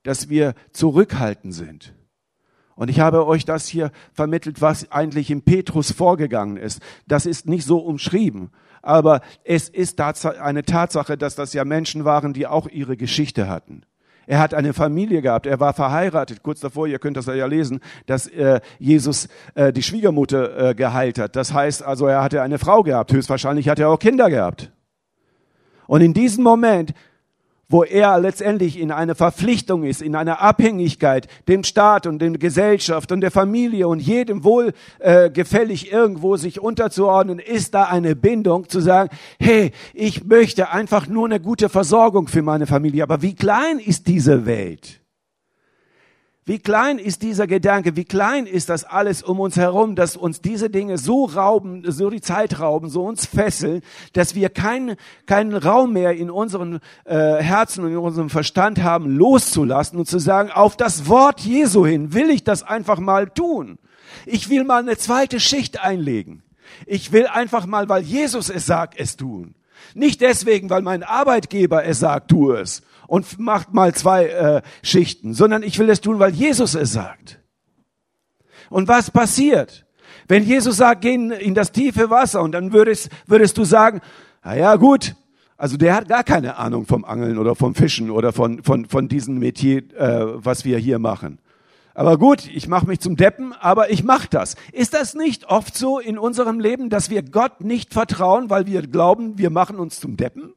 dass 0.04 0.30
wir 0.30 0.54
zurückhaltend 0.72 1.54
sind? 1.54 1.94
Und 2.76 2.90
ich 2.90 3.00
habe 3.00 3.26
euch 3.26 3.46
das 3.46 3.68
hier 3.68 3.92
vermittelt, 4.12 4.62
was 4.62 4.92
eigentlich 4.92 5.32
in 5.32 5.44
Petrus 5.44 5.92
vorgegangen 5.92 6.58
ist. 6.58 6.82
Das 7.08 7.26
ist 7.26 7.48
nicht 7.48 7.66
so 7.66 7.80
umschrieben, 7.80 8.50
aber 8.82 9.22
es 9.46 9.70
ist 9.70 10.00
eine 10.02 10.64
Tatsache, 10.64 11.18
dass 11.18 11.36
das 11.36 11.54
ja 11.54 11.64
Menschen 11.64 12.04
waren, 12.04 12.34
die 12.34 12.48
auch 12.48 12.68
ihre 12.68 12.98
Geschichte 12.98 13.48
hatten. 13.48 13.84
Er 14.28 14.40
hat 14.40 14.54
eine 14.54 14.74
Familie 14.74 15.22
gehabt, 15.22 15.46
er 15.46 15.60
war 15.60 15.74
verheiratet. 15.74 16.42
Kurz 16.44 16.60
davor, 16.60 16.88
ihr 16.88 17.00
könnt 17.00 17.18
das 17.18 17.28
ja 17.28 17.46
lesen, 17.46 17.80
dass 18.06 18.28
äh, 18.28 18.60
Jesus 18.80 19.28
äh, 19.54 19.72
die 19.72 19.84
Schwiegermutter 19.84 20.70
äh, 20.70 20.76
geheilt 20.76 21.20
hat. 21.20 21.36
Das 21.36 21.54
heißt 21.54 21.84
also, 21.84 22.08
er 22.08 22.24
hatte 22.24 22.42
eine 22.42 22.58
Frau 22.58 22.84
gehabt. 22.84 23.14
Höchstwahrscheinlich 23.14 23.70
hat 23.70 23.80
er 23.80 23.90
auch 23.90 24.00
Kinder 24.00 24.30
gehabt. 24.30 24.72
Und 25.88 26.02
in 26.02 26.14
diesem 26.14 26.44
Moment 26.44 26.94
wo 27.70 27.84
er 27.84 28.20
letztendlich 28.20 28.80
in 28.80 28.92
eine 28.92 29.16
Verpflichtung 29.16 29.84
ist, 29.84 30.02
in 30.02 30.16
einer 30.16 30.42
Abhängigkeit 30.42 31.28
dem 31.48 31.64
Staat 31.64 32.08
und 32.08 32.20
der 32.20 32.32
Gesellschaft 32.32 33.12
und 33.12 33.22
der 33.22 33.32
Familie 33.32 33.88
und 33.88 34.00
jedem 34.00 34.44
wohl 34.44 34.74
äh, 35.00 35.30
gefällig 35.30 35.92
irgendwo 35.92 36.36
sich 36.38 36.60
unterzuordnen, 36.60 37.40
ist 37.40 37.74
da 37.74 37.86
eine 37.86 38.16
Bindung 38.16 38.70
zu 38.70 38.80
sagen, 38.80 39.10
hey, 39.40 39.72
ich 39.94 40.26
möchte 40.26 40.72
einfach 40.72 41.08
nur 41.08 41.26
eine 41.26 41.40
gute 41.40 41.70
Versorgung 41.70 42.28
für 42.28 42.42
meine 42.42 42.68
Familie. 42.68 43.04
Aber 43.04 43.22
wie 43.22 43.36
klein 43.36 43.80
ist 43.80 44.08
diese 44.08 44.46
Welt? 44.46 45.05
Wie 46.48 46.60
klein 46.60 47.00
ist 47.00 47.24
dieser 47.24 47.48
Gedanke, 47.48 47.96
wie 47.96 48.06
klein 48.06 48.46
ist 48.46 48.70
das 48.70 48.84
alles 48.84 49.24
um 49.24 49.40
uns 49.40 49.58
herum, 49.58 49.96
dass 49.96 50.16
uns 50.16 50.42
diese 50.42 50.70
Dinge 50.70 51.00
so 51.00 51.26
rauben, 51.26 51.82
so 51.92 52.12
die 52.12 52.22
Zeit 52.22 52.60
rauben, 52.60 52.88
so 52.88 53.04
uns 53.04 53.26
fesseln, 53.26 53.82
dass 54.14 54.36
wir 54.36 54.50
keinen 54.50 54.96
keinen 55.26 55.56
Raum 55.56 55.94
mehr 55.94 56.16
in 56.16 56.30
unseren 56.30 56.82
äh, 57.06 57.38
Herzen 57.38 57.84
und 57.84 57.90
in 57.90 57.98
unserem 57.98 58.30
Verstand 58.30 58.84
haben, 58.84 59.10
loszulassen 59.10 59.98
und 59.98 60.08
zu 60.08 60.20
sagen, 60.20 60.52
auf 60.52 60.78
das 60.78 61.10
Wort 61.10 61.40
Jesu 61.40 61.84
hin 61.84 62.14
will 62.14 62.30
ich 62.30 62.44
das 62.44 62.62
einfach 62.62 63.00
mal 63.00 63.28
tun. 63.28 63.80
Ich 64.28 64.48
will 64.48 64.66
mal 64.66 64.84
eine 64.84 64.98
zweite 64.98 65.40
Schicht 65.40 65.84
einlegen. 65.84 66.44
Ich 66.86 67.12
will 67.12 67.26
einfach 67.26 67.66
mal, 67.66 67.90
weil 67.90 68.04
Jesus 68.04 68.52
es 68.52 68.68
sagt, 68.68 69.00
es 69.00 69.18
tun. 69.18 69.56
Nicht 69.96 70.22
deswegen, 70.22 70.70
weil 70.70 70.84
mein 70.84 71.02
Arbeitgeber 71.02 71.86
es 71.86 72.02
sagt, 72.02 72.30
tu 72.30 72.52
es 72.52 72.84
und 73.08 73.40
macht 73.40 73.74
mal 73.74 73.94
zwei 73.94 74.28
äh, 74.28 74.62
Schichten, 74.82 75.34
sondern 75.34 75.64
ich 75.64 75.80
will 75.80 75.90
es 75.90 76.02
tun, 76.02 76.20
weil 76.20 76.34
Jesus 76.34 76.76
es 76.76 76.94
sagt. 76.94 77.40
Und 78.70 78.88
was 78.88 79.12
passiert? 79.12 79.86
Wenn 80.28 80.44
Jesus 80.44 80.78
sagt, 80.78 81.02
geh 81.02 81.14
in 81.14 81.54
das 81.54 81.72
tiefe 81.72 82.10
Wasser 82.10 82.42
und 82.42 82.52
dann 82.54 82.74
würdest, 82.74 83.10
würdest 83.28 83.58
du 83.58 83.64
sagen, 83.64 84.02
na 84.44 84.56
ja, 84.56 84.76
gut, 84.76 85.16
also 85.58 85.78
der 85.78 85.96
hat 85.96 86.08
gar 86.08 86.24
keine 86.24 86.58
Ahnung 86.58 86.86
vom 86.86 87.06
Angeln 87.06 87.38
oder 87.38 87.56
vom 87.56 87.76
Fischen 87.76 88.10
oder 88.10 88.34
von, 88.34 88.64
von, 88.64 88.86
von 88.86 89.08
diesem 89.08 89.40
Metier, 89.40 89.84
äh, 89.96 90.44
was 90.44 90.66
wir 90.66 90.78
hier 90.78 91.00
machen. 91.00 91.40
Aber 91.94 92.18
gut, 92.18 92.48
ich 92.48 92.68
mache 92.68 92.88
mich 92.88 93.00
zum 93.00 93.16
Deppen, 93.16 93.54
aber 93.54 93.90
ich 93.90 94.04
mache 94.04 94.28
das. 94.30 94.56
Ist 94.74 94.94
das 94.94 95.14
nicht 95.14 95.46
oft 95.46 95.78
so 95.78 95.98
in 95.98 96.18
unserem 96.18 96.60
Leben, 96.60 96.90
dass 96.90 97.10
wir 97.10 97.24
Gott 97.24 97.62
nicht 97.62 97.94
vertrauen, 97.94 98.50
weil 98.50 98.68
wir 98.68 98.82
glauben, 98.86 99.38
wir 99.38 99.50
machen 99.50 99.78
uns 99.78 100.02
zum 100.02 100.18
Deppen? 100.18 100.54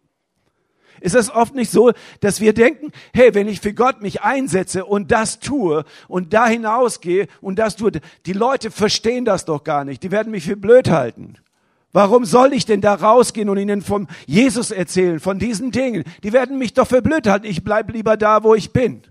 Ist 1.00 1.14
es 1.14 1.30
oft 1.30 1.54
nicht 1.54 1.70
so, 1.70 1.92
dass 2.20 2.40
wir 2.40 2.52
denken, 2.52 2.92
hey, 3.14 3.34
wenn 3.34 3.48
ich 3.48 3.60
für 3.60 3.74
Gott 3.74 4.02
mich 4.02 4.22
einsetze 4.22 4.84
und 4.84 5.10
das 5.10 5.38
tue 5.38 5.84
und 6.08 6.32
da 6.32 6.46
hinausgehe 6.46 7.28
und 7.40 7.58
das 7.58 7.76
tue, 7.76 7.92
die 8.26 8.32
Leute 8.32 8.70
verstehen 8.70 9.24
das 9.24 9.44
doch 9.44 9.64
gar 9.64 9.84
nicht. 9.84 10.02
Die 10.02 10.10
werden 10.10 10.30
mich 10.30 10.44
für 10.44 10.56
blöd 10.56 10.90
halten. 10.90 11.36
Warum 11.92 12.24
soll 12.24 12.52
ich 12.52 12.66
denn 12.66 12.80
da 12.80 12.94
rausgehen 12.94 13.48
und 13.48 13.56
ihnen 13.56 13.80
vom 13.80 14.08
Jesus 14.26 14.70
erzählen, 14.70 15.20
von 15.20 15.38
diesen 15.38 15.70
Dingen? 15.70 16.04
Die 16.22 16.32
werden 16.32 16.58
mich 16.58 16.74
doch 16.74 16.86
für 16.86 17.00
blöd 17.00 17.26
halten. 17.26 17.46
Ich 17.46 17.64
bleib 17.64 17.90
lieber 17.90 18.16
da, 18.16 18.42
wo 18.42 18.54
ich 18.54 18.72
bin. 18.72 19.02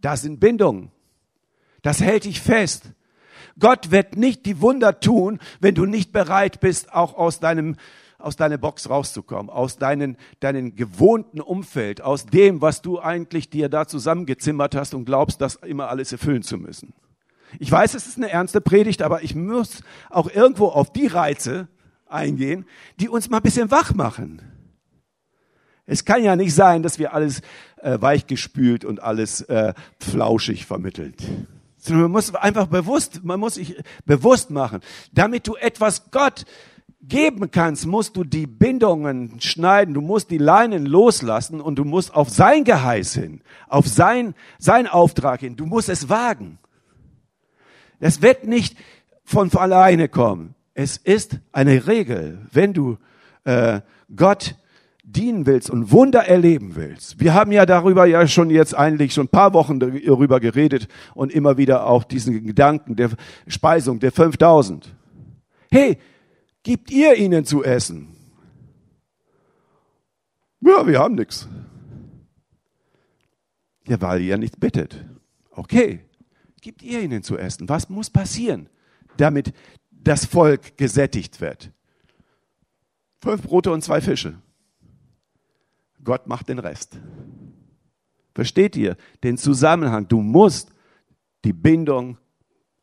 Das 0.00 0.22
sind 0.22 0.40
Bindungen. 0.40 0.90
Das 1.82 2.00
hält 2.00 2.24
dich 2.24 2.40
fest. 2.40 2.90
Gott 3.58 3.90
wird 3.90 4.16
nicht 4.16 4.44
die 4.44 4.60
Wunder 4.60 5.00
tun, 5.00 5.38
wenn 5.60 5.74
du 5.74 5.86
nicht 5.86 6.12
bereit 6.12 6.60
bist, 6.60 6.92
auch 6.92 7.14
aus 7.14 7.40
deinem 7.40 7.76
aus 8.18 8.36
deiner 8.36 8.58
Box 8.58 8.88
rauszukommen, 8.88 9.50
aus 9.50 9.78
deinen, 9.78 10.16
deinen 10.40 10.74
gewohnten 10.74 11.40
Umfeld, 11.40 12.00
aus 12.00 12.26
dem, 12.26 12.60
was 12.60 12.82
du 12.82 13.00
eigentlich 13.00 13.50
dir 13.50 13.68
da 13.68 13.86
zusammengezimmert 13.86 14.74
hast 14.74 14.94
und 14.94 15.04
glaubst, 15.04 15.40
das 15.40 15.56
immer 15.56 15.88
alles 15.88 16.12
erfüllen 16.12 16.42
zu 16.42 16.56
müssen. 16.58 16.94
Ich 17.58 17.70
weiß, 17.70 17.94
es 17.94 18.06
ist 18.06 18.16
eine 18.16 18.30
ernste 18.30 18.60
Predigt, 18.60 19.02
aber 19.02 19.22
ich 19.22 19.34
muss 19.34 19.82
auch 20.10 20.30
irgendwo 20.30 20.66
auf 20.66 20.92
die 20.92 21.06
Reize 21.06 21.68
eingehen, 22.06 22.66
die 23.00 23.08
uns 23.08 23.28
mal 23.30 23.38
ein 23.38 23.42
bisschen 23.42 23.70
wach 23.70 23.94
machen. 23.94 24.42
Es 25.86 26.04
kann 26.04 26.24
ja 26.24 26.34
nicht 26.34 26.54
sein, 26.54 26.82
dass 26.82 26.98
wir 26.98 27.14
alles 27.14 27.42
äh, 27.76 28.00
weichgespült 28.00 28.84
und 28.84 29.02
alles 29.02 29.42
äh, 29.42 29.72
flauschig 30.00 30.66
vermittelt. 30.66 31.22
Man 31.88 32.10
muss 32.10 32.34
einfach 32.34 32.66
bewusst, 32.66 33.22
man 33.22 33.38
muss 33.38 33.54
sich 33.54 33.76
bewusst 34.04 34.50
machen, 34.50 34.80
damit 35.12 35.46
du 35.46 35.54
etwas 35.54 36.10
Gott 36.10 36.44
geben 37.08 37.50
kannst, 37.50 37.86
musst 37.86 38.16
du 38.16 38.24
die 38.24 38.46
Bindungen 38.46 39.40
schneiden, 39.40 39.94
du 39.94 40.00
musst 40.00 40.30
die 40.30 40.38
Leinen 40.38 40.86
loslassen 40.86 41.60
und 41.60 41.76
du 41.76 41.84
musst 41.84 42.14
auf 42.14 42.30
sein 42.30 42.64
Geheiß 42.64 43.14
hin, 43.14 43.40
auf 43.68 43.86
sein, 43.86 44.34
sein 44.58 44.86
Auftrag 44.86 45.40
hin, 45.40 45.56
du 45.56 45.66
musst 45.66 45.88
es 45.88 46.08
wagen. 46.08 46.58
Es 48.00 48.22
wird 48.22 48.46
nicht 48.46 48.76
von 49.24 49.52
alleine 49.54 50.08
kommen. 50.08 50.54
Es 50.74 50.96
ist 50.96 51.38
eine 51.52 51.86
Regel, 51.86 52.46
wenn 52.52 52.74
du 52.74 52.98
äh, 53.44 53.80
Gott 54.14 54.56
dienen 55.02 55.46
willst 55.46 55.70
und 55.70 55.92
Wunder 55.92 56.26
erleben 56.26 56.74
willst. 56.74 57.20
Wir 57.20 57.32
haben 57.32 57.52
ja 57.52 57.64
darüber 57.64 58.06
ja 58.06 58.26
schon 58.26 58.50
jetzt 58.50 58.74
eigentlich 58.74 59.14
schon 59.14 59.26
ein 59.26 59.30
paar 59.30 59.54
Wochen 59.54 59.78
darüber 59.78 60.40
geredet 60.40 60.88
und 61.14 61.32
immer 61.32 61.56
wieder 61.56 61.86
auch 61.86 62.04
diesen 62.04 62.44
Gedanken 62.44 62.96
der 62.96 63.10
Speisung 63.46 64.00
der 64.00 64.10
5000. 64.10 64.94
Hey, 65.70 65.98
Gibt 66.66 66.90
ihr 66.90 67.14
ihnen 67.14 67.44
zu 67.44 67.62
essen? 67.62 68.08
Ja, 70.60 70.84
wir 70.84 70.98
haben 70.98 71.14
nichts. 71.14 71.48
Ja, 73.86 74.00
weil 74.00 74.20
ihr 74.20 74.36
nicht 74.36 74.58
bittet. 74.58 75.06
Okay, 75.52 76.00
gibt 76.60 76.82
ihr 76.82 77.02
ihnen 77.02 77.22
zu 77.22 77.38
essen. 77.38 77.68
Was 77.68 77.88
muss 77.88 78.10
passieren, 78.10 78.68
damit 79.16 79.52
das 79.92 80.26
Volk 80.26 80.76
gesättigt 80.76 81.40
wird? 81.40 81.70
Fünf 83.20 83.42
Brote 83.42 83.70
und 83.70 83.82
zwei 83.82 84.00
Fische. 84.00 84.34
Gott 86.02 86.26
macht 86.26 86.48
den 86.48 86.58
Rest. 86.58 86.98
Versteht 88.34 88.74
ihr 88.74 88.96
den 89.22 89.38
Zusammenhang? 89.38 90.08
Du 90.08 90.20
musst 90.20 90.72
die 91.44 91.52
Bindung 91.52 92.18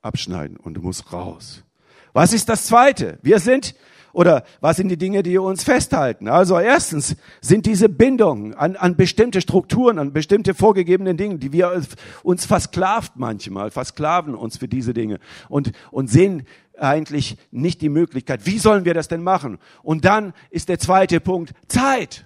abschneiden 0.01 0.55
und 0.55 0.75
du 0.75 0.81
musst 0.81 1.11
raus. 1.11 1.65
Was 2.13 2.31
ist 2.31 2.47
das 2.47 2.67
Zweite? 2.67 3.17
Wir 3.23 3.39
sind, 3.39 3.75
oder 4.13 4.43
was 4.61 4.77
sind 4.77 4.89
die 4.89 4.97
Dinge, 4.97 5.23
die 5.23 5.37
uns 5.39 5.63
festhalten? 5.63 6.27
Also 6.27 6.59
erstens 6.59 7.15
sind 7.41 7.65
diese 7.65 7.89
Bindungen 7.89 8.53
an, 8.53 8.75
an 8.75 8.95
bestimmte 8.95 9.41
Strukturen, 9.41 9.97
an 9.97 10.13
bestimmte 10.13 10.53
vorgegebene 10.53 11.15
Dinge, 11.15 11.39
die 11.39 11.51
wir 11.51 11.81
uns 12.21 12.45
versklavt 12.45 13.13
manchmal, 13.15 13.71
versklaven 13.71 14.35
uns 14.35 14.57
für 14.57 14.67
diese 14.67 14.93
Dinge 14.93 15.19
und, 15.49 15.71
und 15.89 16.09
sehen 16.09 16.45
eigentlich 16.77 17.37
nicht 17.51 17.81
die 17.81 17.89
Möglichkeit. 17.89 18.45
Wie 18.45 18.59
sollen 18.59 18.85
wir 18.85 18.93
das 18.93 19.07
denn 19.07 19.23
machen? 19.23 19.57
Und 19.81 20.05
dann 20.05 20.33
ist 20.51 20.69
der 20.69 20.79
zweite 20.79 21.19
Punkt 21.19 21.53
Zeit. 21.67 22.25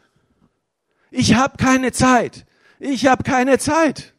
Ich 1.12 1.36
habe 1.36 1.56
keine 1.58 1.94
Zeit. 1.94 2.46
Ich 2.80 3.08
habe 3.08 3.24
keine 3.24 3.58
Zeit. 3.58 4.14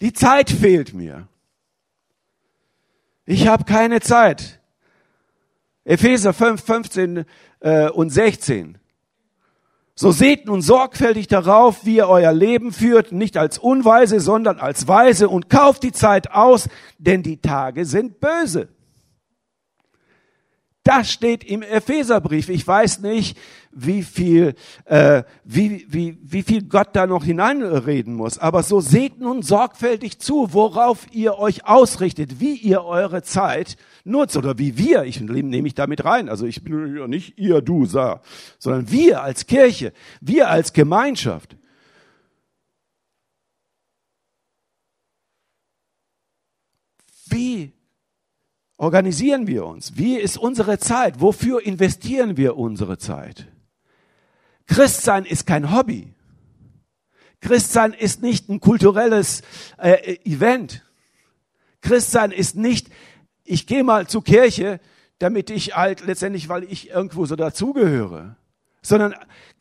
Die 0.00 0.12
Zeit 0.12 0.50
fehlt 0.50 0.94
mir. 0.94 1.26
Ich 3.30 3.46
habe 3.46 3.64
keine 3.64 4.00
Zeit. 4.00 4.58
Epheser 5.84 6.32
5, 6.32 6.64
15 6.64 7.24
äh, 7.60 7.90
und 7.90 8.08
16. 8.08 8.78
So 9.94 10.12
seht 10.12 10.46
nun 10.46 10.62
sorgfältig 10.62 11.26
darauf, 11.26 11.84
wie 11.84 11.96
ihr 11.96 12.08
euer 12.08 12.32
Leben 12.32 12.72
führt, 12.72 13.12
nicht 13.12 13.36
als 13.36 13.58
Unweise, 13.58 14.20
sondern 14.20 14.58
als 14.58 14.88
Weise 14.88 15.28
und 15.28 15.50
kauft 15.50 15.82
die 15.82 15.92
Zeit 15.92 16.30
aus, 16.30 16.70
denn 16.96 17.22
die 17.22 17.36
Tage 17.42 17.84
sind 17.84 18.18
böse. 18.18 18.68
Das 20.82 21.12
steht 21.12 21.44
im 21.44 21.60
Epheserbrief. 21.60 22.48
Ich 22.48 22.66
weiß 22.66 23.00
nicht, 23.00 23.36
wie 23.86 24.02
viel, 24.02 24.54
äh, 24.84 25.22
wie, 25.44 25.86
wie, 25.88 26.18
wie 26.22 26.42
viel 26.42 26.64
Gott 26.64 26.88
da 26.92 27.06
noch 27.06 27.24
hineinreden 27.24 28.14
muss. 28.14 28.38
Aber 28.38 28.62
so 28.62 28.80
seht 28.80 29.20
nun 29.20 29.42
sorgfältig 29.42 30.18
zu, 30.18 30.52
worauf 30.52 31.06
ihr 31.12 31.38
euch 31.38 31.66
ausrichtet, 31.66 32.40
wie 32.40 32.54
ihr 32.54 32.84
eure 32.84 33.22
Zeit 33.22 33.76
nutzt 34.04 34.36
oder 34.36 34.58
wie 34.58 34.76
wir, 34.76 35.04
ich 35.04 35.20
nehme 35.20 35.62
mich 35.62 35.74
damit 35.74 36.04
rein. 36.04 36.28
Also 36.28 36.46
ich 36.46 36.64
bin 36.64 36.96
ja 36.96 37.06
nicht 37.06 37.38
ihr, 37.38 37.60
du, 37.60 37.86
sah, 37.86 38.20
sondern 38.58 38.90
wir 38.90 39.22
als 39.22 39.46
Kirche, 39.46 39.92
wir 40.20 40.48
als 40.50 40.72
Gemeinschaft. 40.72 41.56
Wie 47.30 47.72
organisieren 48.78 49.46
wir 49.46 49.66
uns? 49.66 49.96
Wie 49.96 50.16
ist 50.16 50.38
unsere 50.38 50.78
Zeit? 50.78 51.20
Wofür 51.20 51.64
investieren 51.64 52.36
wir 52.36 52.56
unsere 52.56 52.98
Zeit? 52.98 53.46
Christsein 54.68 55.24
ist 55.24 55.46
kein 55.46 55.74
Hobby. 55.74 56.14
Christsein 57.40 57.92
ist 57.92 58.22
nicht 58.22 58.48
ein 58.48 58.60
kulturelles 58.60 59.42
äh, 59.78 60.18
Event. 60.24 60.84
Christsein 61.80 62.30
ist 62.30 62.56
nicht, 62.56 62.88
ich 63.44 63.66
gehe 63.66 63.82
mal 63.82 64.06
zur 64.06 64.22
Kirche, 64.22 64.80
damit 65.18 65.50
ich 65.50 65.74
halt 65.74 66.04
letztendlich, 66.04 66.48
weil 66.48 66.64
ich 66.64 66.90
irgendwo 66.90 67.26
so 67.26 67.34
dazugehöre, 67.34 68.36
sondern 68.82 69.14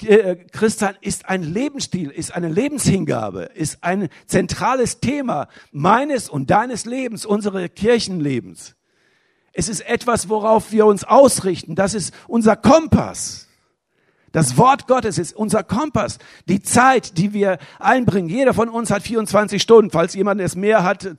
äh, 0.04 0.36
Christsein 0.36 0.96
ist 1.02 1.28
ein 1.30 1.44
Lebensstil, 1.44 2.10
ist 2.10 2.34
eine 2.34 2.50
Lebenshingabe, 2.50 3.44
ist 3.54 3.84
ein 3.84 4.10
zentrales 4.26 5.00
Thema 5.00 5.48
meines 5.72 6.30
und 6.30 6.50
deines 6.50 6.86
Lebens, 6.86 7.26
unseres 7.26 7.70
Kirchenlebens. 7.76 8.76
Es 9.54 9.70
ist 9.70 9.82
etwas, 9.82 10.30
worauf 10.30 10.72
wir 10.72 10.86
uns 10.86 11.04
ausrichten. 11.04 11.76
Das 11.76 11.94
ist 11.96 12.14
unser 12.28 12.56
Kompass. 12.56 13.47
Das 14.32 14.58
Wort 14.58 14.88
Gottes 14.88 15.18
ist 15.18 15.36
unser 15.36 15.64
Kompass. 15.64 16.20
Die 16.48 16.62
Zeit, 16.62 17.18
die 17.18 17.34
wir 17.34 17.58
einbringen. 17.80 18.30
Jeder 18.30 18.54
von 18.54 18.70
uns 18.70 18.92
hat 18.92 19.04
24 19.04 19.62
Stunden. 19.62 19.92
Falls 19.92 20.14
jemand 20.14 20.42
es 20.42 20.56
mehr 20.56 20.84
hat, 20.84 21.16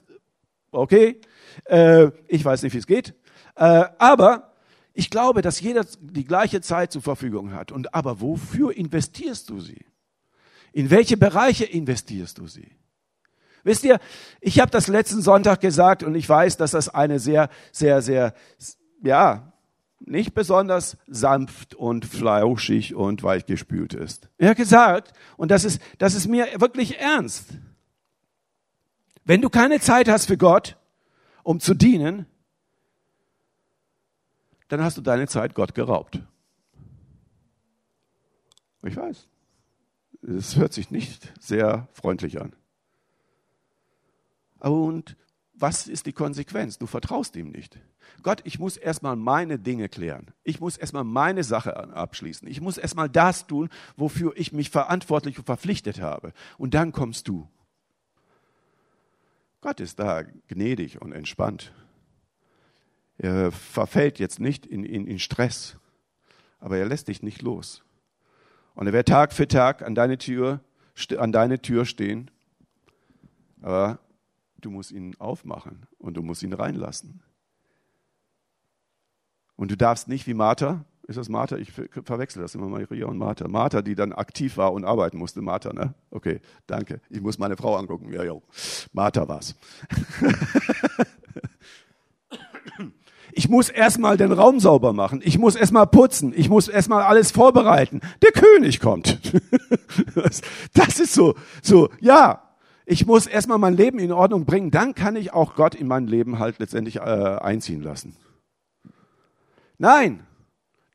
okay. 0.71 1.21
Äh, 1.65 2.11
ich 2.29 2.45
weiß 2.45 2.63
nicht, 2.63 2.75
wie 2.75 2.79
es 2.79 2.87
geht. 2.87 3.15
Äh, 3.57 3.85
aber 3.99 4.53
ich 4.93 5.11
glaube, 5.11 5.43
dass 5.43 5.61
jeder 5.61 5.85
die 6.01 6.25
gleiche 6.25 6.61
Zeit 6.61 6.93
zur 6.93 7.03
Verfügung 7.03 7.53
hat. 7.53 7.73
Und 7.73 7.95
aber 7.95 8.21
wofür 8.21 8.77
investierst 8.77 9.49
du 9.49 9.61
sie? 9.61 9.85
In 10.73 10.91
welche 10.91 11.17
Bereiche 11.17 11.65
investierst 11.65 12.39
du 12.39 12.47
sie? 12.47 12.71
Wisst 13.65 13.85
ihr, 13.85 13.99
ich 14.41 14.61
habe 14.61 14.71
das 14.71 14.87
letzten 14.87 15.23
Sonntag 15.23 15.61
gesagt 15.61 16.03
und 16.03 16.15
ich 16.15 16.29
weiß, 16.29 16.57
dass 16.57 16.73
das 16.73 16.89
eine 16.89 17.19
sehr, 17.19 17.49
sehr, 17.73 18.03
sehr, 18.03 18.35
ja, 19.03 19.53
nicht 20.01 20.35
besonders 20.35 20.97
sanft 21.07 21.75
und 21.75 22.05
flauschig 22.05 22.95
und 22.95 23.23
weichgespült 23.23 23.95
ist. 23.95 24.29
Er 24.39 24.51
hat 24.51 24.57
gesagt, 24.57 25.13
und 25.37 25.51
das 25.51 25.65
ist, 25.65 25.81
das 25.99 26.15
ist 26.15 26.29
mir 26.29 26.47
wirklich 26.61 26.99
ernst. 26.99 27.51
Wenn 29.25 29.43
du 29.43 29.51
keine 29.51 29.81
Zeit 29.81 30.09
hast 30.09 30.27
für 30.27 30.39
Gott, 30.39 30.77
um 31.43 31.61
zu 31.61 31.75
dienen, 31.75 32.27
dann 34.69 34.83
hast 34.83 34.97
du 34.97 35.03
deine 35.03 35.27
Zeit 35.27 35.55
Gott 35.55 35.75
geraubt. 35.75 36.21
Ich 38.83 38.97
weiß. 38.97 39.29
Es 40.23 40.57
hört 40.57 40.73
sich 40.73 40.91
nicht 40.91 41.33
sehr 41.41 41.89
freundlich 41.93 42.41
an. 42.41 42.55
Und 44.61 45.17
was 45.61 45.89
ist 45.89 46.07
die 46.07 46.13
Konsequenz? 46.13 46.79
Du 46.79 46.87
vertraust 46.87 47.37
ihm 47.37 47.51
nicht. 47.51 47.79
Gott, 48.23 48.41
ich 48.45 48.59
muss 48.59 48.77
erstmal 48.77 49.17
meine 49.17 49.59
Dinge 49.59 49.89
klären. 49.89 50.29
Ich 50.45 50.61
muss 50.61 50.77
erstmal 50.77 51.05
meine 51.05 51.45
Sache 51.45 51.77
abschließen. 51.77 52.47
Ich 52.49 52.61
muss 52.61 52.79
erstmal 52.79 53.09
das 53.09 53.47
tun, 53.47 53.69
wofür 53.97 54.33
ich 54.37 54.53
mich 54.53 54.71
verantwortlich 54.71 55.39
und 55.39 55.45
verpflichtet 55.45 56.01
habe. 56.01 56.33
Und 56.59 56.75
dann 56.75 56.93
kommst 56.93 57.29
du. 57.29 57.49
Gott 59.61 59.81
ist 59.81 59.99
da 59.99 60.23
gnädig 60.47 61.01
und 61.01 61.13
entspannt. 61.13 61.73
Er 63.19 63.51
verfällt 63.51 64.21
jetzt 64.21 64.39
nicht 64.39 64.65
in, 64.65 64.85
in, 64.85 65.07
in 65.07 65.19
Stress, 65.19 65.77
aber 66.61 66.79
er 66.79 66.87
lässt 66.87 67.09
dich 67.09 67.23
nicht 67.23 67.43
los. 67.43 67.83
Und 68.77 68.87
er 68.87 68.93
wird 68.93 69.09
Tag 69.09 69.33
für 69.33 69.49
Tag 69.49 69.83
an 69.83 69.97
deine 69.97 70.19
Tür, 70.19 70.61
an 71.19 71.33
deine 71.33 71.61
Tür 71.61 71.85
stehen. 71.85 72.31
Aber 73.61 73.99
du 74.61 74.71
musst 74.71 74.91
ihn 74.93 75.15
aufmachen 75.19 75.87
und 75.99 76.17
du 76.17 76.23
musst 76.23 76.43
ihn 76.43 76.53
reinlassen. 76.53 77.23
Und 79.57 79.71
du 79.71 79.77
darfst 79.77 80.09
nicht 80.09 80.27
wie 80.27 80.35
Martha, 80.35 80.85
ist 81.09 81.17
das 81.17 81.31
Martha? 81.31 81.57
Ich 81.57 81.73
verwechsel 81.73 82.43
das 82.43 82.55
immer 82.55 82.69
Maria 82.69 83.07
und 83.07 83.17
Martha. 83.17 83.49
Martha, 83.49 83.81
die 83.81 83.95
dann 83.95 84.13
aktiv 84.13 84.59
war 84.59 84.75
und 84.75 84.85
arbeiten 84.85 85.17
musste. 85.17 85.41
Martha, 85.41 85.73
ne? 85.73 85.95
Okay, 86.11 86.43
danke. 86.67 87.01
Ich 87.09 87.23
muss 87.23 87.39
meine 87.39 87.57
Frau 87.57 87.77
angucken. 87.77 88.13
Ja, 88.13 88.23
ja. 88.25 88.35
Martha 88.93 89.27
war's. 89.27 89.57
Ich 93.33 93.49
muss 93.49 93.69
erstmal 93.69 94.17
den 94.17 94.33
Raum 94.33 94.59
sauber 94.59 94.93
machen. 94.93 95.21
Ich 95.25 95.39
muss 95.39 95.55
erstmal 95.55 95.87
putzen. 95.87 96.33
Ich 96.37 96.49
muss 96.49 96.67
erstmal 96.69 97.05
alles 97.05 97.31
vorbereiten. 97.31 98.01
Der 98.21 98.33
König 98.33 98.81
kommt. 98.81 99.19
Das 100.75 101.01
ist 101.01 101.15
so, 101.15 101.35
so, 101.63 101.89
ja, 102.01 102.48
ich 102.91 103.05
muss 103.05 103.27
erstmal 103.27 103.59
mein 103.59 103.77
Leben 103.77 103.99
in 103.99 104.13
Ordnung 104.13 104.47
bringen, 104.47 104.71
dann 104.71 104.95
kann 104.95 105.15
ich 105.15 105.35
auch 105.35 105.55
Gott 105.55 105.75
in 105.75 105.87
mein 105.87 106.07
Leben 106.07 106.39
halt 106.39 106.59
letztendlich 106.59 106.97
äh, 106.97 107.01
einziehen 107.01 107.83
lassen. 107.83 108.17
Nein, 109.77 110.21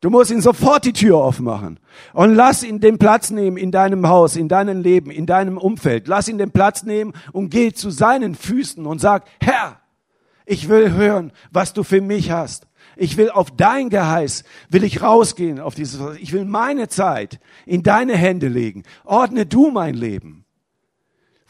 du 0.02 0.10
musst 0.10 0.32
ihn 0.32 0.42
sofort 0.42 0.86
die 0.86 0.94
Tür 0.94 1.18
aufmachen 1.18 1.80
und 2.14 2.34
lass 2.34 2.64
ihn 2.64 2.80
den 2.80 2.98
Platz 2.98 3.30
nehmen 3.30 3.58
in 3.58 3.72
deinem 3.72 4.08
Haus, 4.08 4.36
in 4.36 4.50
deinem 4.50 4.82
Leben, 4.82 5.12
in 5.12 5.28
deinem 5.28 5.60
Umfeld. 5.60 6.08
Lass 6.08 6.28
ihn 6.28 6.40
den 6.40 6.52
Platz 6.52 6.82
nehmen 6.82 7.14
und 7.32 7.52
geh 7.52 7.74
zu 7.74 7.92
seinen 7.92 8.34
Füßen 8.34 8.88
und 8.88 9.00
sag, 9.00 9.26
Herr, 9.40 9.80
ich 10.48 10.70
will 10.70 10.94
hören, 10.94 11.32
was 11.52 11.74
du 11.74 11.84
für 11.84 12.02
mich 12.02 12.32
hast. 12.32 12.68
Ich 12.96 13.18
will 13.18 13.30
auf 13.30 13.52
dein 13.52 13.90
Geheiß, 13.90 14.44
will 14.70 14.84
ich 14.84 15.04
rausgehen 15.04 15.60
auf 15.60 15.76
dieses, 15.76 16.02
ich 16.18 16.34
will 16.34 16.46
meine 16.46 16.88
Zeit 16.88 17.40
in 17.68 17.84
deine 17.84 18.18
Hände 18.18 18.48
legen. 18.48 18.82
Ordne 19.06 19.46
du 19.46 19.70
mein 19.70 19.94
Leben. 19.94 20.43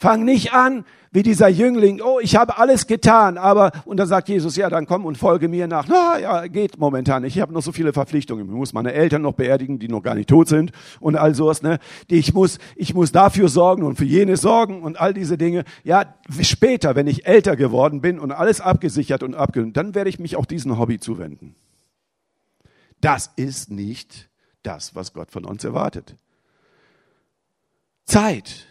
Fang 0.04 0.26
nicht 0.26 0.52
an 0.52 0.84
wie 1.14 1.24
dieser 1.24 1.48
Jüngling, 1.48 2.02
oh, 2.02 2.20
ich 2.20 2.36
habe 2.36 2.58
alles 2.58 2.88
getan, 2.88 3.38
aber, 3.38 3.72
und 3.86 3.96
dann 3.96 4.08
sagt 4.10 4.28
Jesus, 4.28 4.58
ja, 4.58 4.70
dann 4.70 4.86
komm 4.86 5.06
und 5.06 5.18
folge 5.18 5.48
mir 5.48 5.66
nach. 5.66 5.86
Na 5.88 6.20
ja, 6.20 6.48
geht 6.48 6.78
momentan 6.78 7.22
nicht. 7.22 7.38
Ich 7.38 7.42
habe 7.42 7.54
noch 7.54 7.62
so 7.62 7.72
viele 7.72 7.94
Verpflichtungen. 7.94 8.46
Ich 8.46 8.52
muss 8.52 8.74
meine 8.74 8.92
Eltern 8.92 9.22
noch 9.22 9.32
beerdigen, 9.32 9.80
die 9.80 9.88
noch 9.88 10.02
gar 10.04 10.16
nicht 10.16 10.28
tot 10.28 10.50
sind 10.50 10.74
und 11.00 11.16
all 11.16 11.34
sowas, 11.36 11.62
ne? 11.62 11.80
Ich 12.10 12.34
muss, 12.34 12.60
ich 12.76 12.94
muss 12.94 13.14
dafür 13.14 13.48
sorgen 13.48 13.84
und 13.84 13.96
für 13.96 14.04
jenes 14.04 14.42
sorgen 14.42 14.82
und 14.82 15.00
all 15.00 15.14
diese 15.14 15.38
Dinge. 15.38 15.64
Ja, 15.86 16.16
später, 16.42 16.98
wenn 16.98 17.08
ich 17.08 17.26
älter 17.26 17.56
geworden 17.56 18.02
bin 18.02 18.20
und 18.20 18.34
alles 18.34 18.60
abgesichert 18.60 19.24
und 19.24 19.36
abgelehnt, 19.36 19.78
dann 19.78 19.96
werde 19.96 20.10
ich 20.10 20.20
mich 20.20 20.36
auch 20.36 20.46
diesem 20.46 20.78
Hobby 20.78 21.00
zuwenden. 21.00 21.56
Das 23.00 23.32
ist 23.38 23.72
nicht 23.72 24.28
das, 24.64 24.96
was 24.96 25.14
Gott 25.14 25.32
von 25.32 25.46
uns 25.46 25.64
erwartet. 25.64 26.18
Zeit 28.04 28.68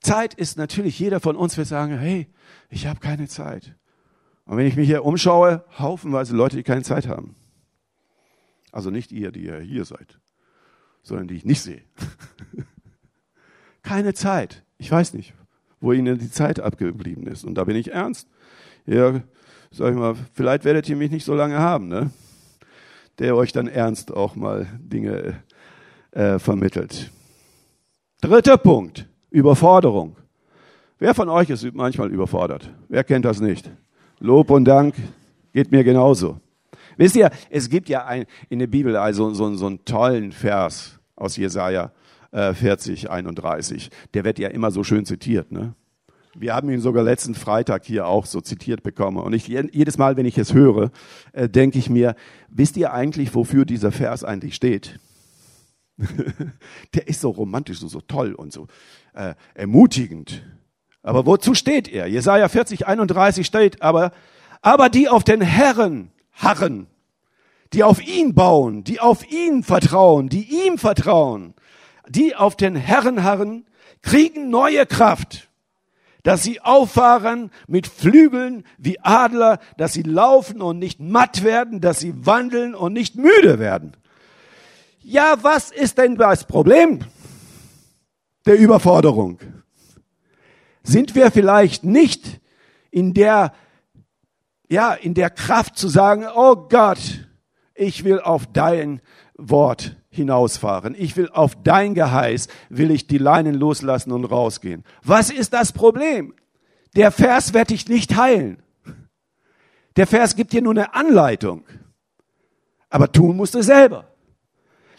Zeit 0.00 0.34
ist 0.34 0.56
natürlich, 0.56 0.98
jeder 0.98 1.20
von 1.20 1.36
uns 1.36 1.56
wird 1.56 1.68
sagen, 1.68 1.98
hey, 1.98 2.28
ich 2.68 2.86
habe 2.86 3.00
keine 3.00 3.28
Zeit. 3.28 3.74
Und 4.44 4.56
wenn 4.56 4.66
ich 4.66 4.76
mich 4.76 4.86
hier 4.86 5.04
umschaue, 5.04 5.64
haufenweise 5.78 6.36
Leute, 6.36 6.56
die 6.56 6.62
keine 6.62 6.82
Zeit 6.82 7.08
haben. 7.08 7.34
Also 8.72 8.90
nicht 8.90 9.10
ihr, 9.10 9.32
die 9.32 9.44
ja 9.44 9.58
hier 9.58 9.84
seid, 9.84 10.20
sondern 11.02 11.28
die 11.28 11.36
ich 11.36 11.44
nicht 11.44 11.62
sehe. 11.62 11.82
keine 13.82 14.14
Zeit. 14.14 14.64
Ich 14.78 14.90
weiß 14.90 15.14
nicht, 15.14 15.34
wo 15.80 15.92
ihnen 15.92 16.18
die 16.18 16.30
Zeit 16.30 16.60
abgeblieben 16.60 17.26
ist. 17.26 17.44
Und 17.44 17.54
da 17.54 17.64
bin 17.64 17.76
ich 17.76 17.92
ernst. 17.92 18.28
Ja, 18.84 19.22
sag 19.70 19.90
ich 19.90 19.98
mal, 19.98 20.14
vielleicht 20.32 20.64
werdet 20.64 20.88
ihr 20.88 20.96
mich 20.96 21.10
nicht 21.10 21.24
so 21.24 21.34
lange 21.34 21.58
haben, 21.58 21.88
ne? 21.88 22.10
Der 23.18 23.34
euch 23.34 23.52
dann 23.52 23.66
ernst 23.66 24.12
auch 24.12 24.36
mal 24.36 24.68
Dinge 24.78 25.42
äh, 26.10 26.38
vermittelt. 26.38 27.10
Dritter 28.20 28.58
Punkt. 28.58 29.08
Überforderung. 29.36 30.16
Wer 30.98 31.14
von 31.14 31.28
euch 31.28 31.50
ist 31.50 31.74
manchmal 31.74 32.10
überfordert? 32.10 32.70
Wer 32.88 33.04
kennt 33.04 33.26
das 33.26 33.38
nicht? 33.38 33.70
Lob 34.18 34.50
und 34.50 34.64
Dank 34.64 34.94
geht 35.52 35.70
mir 35.70 35.84
genauso. 35.84 36.40
Wisst 36.96 37.16
ihr, 37.16 37.30
es 37.50 37.68
gibt 37.68 37.90
ja 37.90 38.06
ein, 38.06 38.24
in 38.48 38.60
der 38.60 38.66
Bibel 38.66 38.96
also 38.96 39.34
so, 39.34 39.54
so 39.54 39.66
einen 39.66 39.84
tollen 39.84 40.32
Vers 40.32 40.98
aus 41.16 41.36
Jesaja 41.36 41.92
äh, 42.30 42.54
40, 42.54 43.10
31. 43.10 43.90
Der 44.14 44.24
wird 44.24 44.38
ja 44.38 44.48
immer 44.48 44.70
so 44.70 44.82
schön 44.82 45.04
zitiert. 45.04 45.52
Ne? 45.52 45.74
Wir 46.34 46.54
haben 46.54 46.70
ihn 46.70 46.80
sogar 46.80 47.04
letzten 47.04 47.34
Freitag 47.34 47.84
hier 47.84 48.06
auch 48.06 48.24
so 48.24 48.40
zitiert 48.40 48.82
bekommen. 48.82 49.18
Und 49.18 49.34
ich, 49.34 49.48
jedes 49.48 49.98
Mal, 49.98 50.16
wenn 50.16 50.24
ich 50.24 50.38
es 50.38 50.54
höre, 50.54 50.90
äh, 51.34 51.46
denke 51.46 51.78
ich 51.78 51.90
mir, 51.90 52.16
wisst 52.48 52.78
ihr 52.78 52.94
eigentlich, 52.94 53.34
wofür 53.34 53.66
dieser 53.66 53.92
Vers 53.92 54.24
eigentlich 54.24 54.54
steht? 54.54 54.98
der 56.94 57.08
ist 57.08 57.20
so 57.20 57.30
romantisch, 57.30 57.80
so, 57.80 57.88
so 57.88 58.00
toll 58.00 58.34
und 58.34 58.52
so 58.52 58.66
äh, 59.14 59.34
ermutigend. 59.54 60.42
Aber 61.02 61.24
wozu 61.24 61.54
steht 61.54 61.88
er? 61.88 62.06
Jesaja 62.06 62.48
40, 62.48 62.86
31 62.86 63.46
steht 63.46 63.82
aber, 63.82 64.12
aber 64.60 64.88
die 64.88 65.08
auf 65.08 65.24
den 65.24 65.40
Herren 65.40 66.10
harren, 66.32 66.88
die 67.72 67.82
auf 67.82 68.04
ihn 68.04 68.34
bauen, 68.34 68.84
die 68.84 69.00
auf 69.00 69.30
ihn 69.30 69.62
vertrauen, 69.62 70.28
die 70.28 70.66
ihm 70.66 70.78
vertrauen, 70.78 71.54
die 72.08 72.34
auf 72.36 72.56
den 72.56 72.76
Herren 72.76 73.22
harren, 73.22 73.66
kriegen 74.02 74.50
neue 74.50 74.86
Kraft, 74.86 75.48
dass 76.22 76.42
sie 76.42 76.60
auffahren 76.60 77.50
mit 77.68 77.86
Flügeln 77.86 78.64
wie 78.78 78.98
Adler, 79.00 79.60
dass 79.76 79.92
sie 79.92 80.02
laufen 80.02 80.60
und 80.60 80.78
nicht 80.78 81.00
matt 81.00 81.44
werden, 81.44 81.80
dass 81.80 82.00
sie 82.00 82.26
wandeln 82.26 82.74
und 82.74 82.92
nicht 82.92 83.14
müde 83.14 83.58
werden. 83.58 83.92
Ja, 85.08 85.36
was 85.40 85.70
ist 85.70 85.98
denn 85.98 86.16
das 86.16 86.48
Problem 86.48 86.98
der 88.44 88.58
Überforderung? 88.58 89.38
Sind 90.82 91.14
wir 91.14 91.30
vielleicht 91.30 91.84
nicht 91.84 92.40
in 92.90 93.14
der, 93.14 93.52
ja, 94.68 94.94
in 94.94 95.14
der 95.14 95.30
Kraft 95.30 95.78
zu 95.78 95.86
sagen, 95.86 96.26
oh 96.34 96.56
Gott, 96.56 96.98
ich 97.76 98.02
will 98.02 98.18
auf 98.18 98.48
dein 98.52 99.00
Wort 99.36 99.94
hinausfahren. 100.08 100.96
Ich 100.98 101.16
will 101.16 101.30
auf 101.30 101.54
dein 101.62 101.94
Geheiß, 101.94 102.48
will 102.68 102.90
ich 102.90 103.06
die 103.06 103.18
Leinen 103.18 103.54
loslassen 103.54 104.10
und 104.10 104.24
rausgehen. 104.24 104.82
Was 105.04 105.30
ist 105.30 105.52
das 105.52 105.70
Problem? 105.70 106.34
Der 106.96 107.12
Vers 107.12 107.54
wird 107.54 107.70
dich 107.70 107.88
nicht 107.88 108.16
heilen. 108.16 108.60
Der 109.94 110.08
Vers 110.08 110.34
gibt 110.34 110.52
dir 110.52 110.62
nur 110.62 110.72
eine 110.72 110.94
Anleitung. 110.94 111.64
Aber 112.90 113.12
tun 113.12 113.36
musst 113.36 113.54
du 113.54 113.62
selber. 113.62 114.15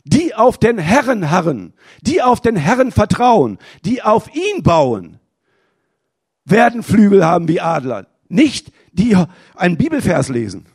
Die 0.10 0.34
auf 0.36 0.58
den 0.58 0.78
Herren 0.78 1.30
harren, 1.30 1.74
die 2.02 2.22
auf 2.22 2.39
den 2.39 2.56
Herren 2.56 2.91
vertrauen, 2.91 3.58
die 3.84 4.02
auf 4.02 4.34
ihn 4.34 4.63
bauen, 4.63 5.20
werden 6.46 6.82
Flügel 6.82 7.26
haben 7.26 7.48
wie 7.50 7.60
Adler. 7.60 8.08
Nicht 8.30 8.72
die 8.93 9.17
einen 9.56 9.78
Bibelvers 9.78 10.30
lesen. 10.30 10.65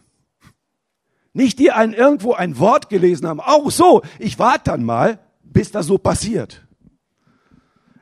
Nicht 1.33 1.59
die 1.59 1.73
ein, 1.73 1.95
irgendwo 1.95 2.35
ein 2.35 2.59
Wort 2.59 2.91
gelesen 2.91 3.27
haben. 3.27 3.41
Auch 3.41 3.71
so, 3.71 4.03
ich 4.19 4.39
warte 4.39 4.65
dann 4.65 4.85
mal, 4.85 5.19
bis 5.43 5.71
das 5.71 5.87
so 5.87 5.97
passiert. 5.97 6.67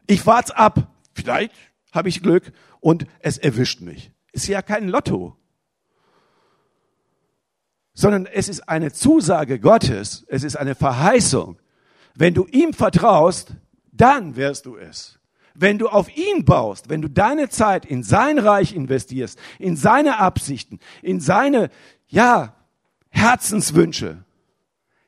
Ich 0.09 0.27
wart's 0.27 0.51
ab. 0.51 0.88
Vielleicht 1.14 1.53
habe 1.93 2.09
ich 2.09 2.23
Glück 2.23 2.53
und 2.81 3.07
es 3.21 3.38
erwischt 3.38 3.81
mich. 3.81 4.11
Ist 4.33 4.49
ja 4.49 4.62
kein 4.62 4.88
Lotto. 4.88 5.37
Sondern 7.94 8.26
es 8.26 8.48
ist 8.48 8.68
eine 8.68 8.92
Zusage 8.92 9.59
Gottes, 9.59 10.24
es 10.29 10.44
ist 10.44 10.57
eine 10.57 10.74
Verheißung. 10.74 11.59
Wenn 12.14 12.35
du 12.35 12.46
ihm 12.46 12.72
vertraust, 12.72 13.55
dann 13.92 14.37
wirst 14.37 14.66
du 14.66 14.76
es. 14.76 15.18
Wenn 15.55 15.79
du 15.79 15.88
auf 15.88 16.16
ihn 16.16 16.44
baust, 16.44 16.88
wenn 16.88 17.03
du 17.03 17.09
deine 17.09 17.48
Zeit 17.48 17.85
in 17.85 18.03
sein 18.03 18.38
Reich 18.38 18.74
investierst, 18.74 19.38
in 19.59 19.76
seine 19.76 20.18
Absichten, 20.18 20.79
in 21.03 21.20
seine, 21.20 21.70
ja, 22.09 22.55
Herzenswünsche, 23.11 24.24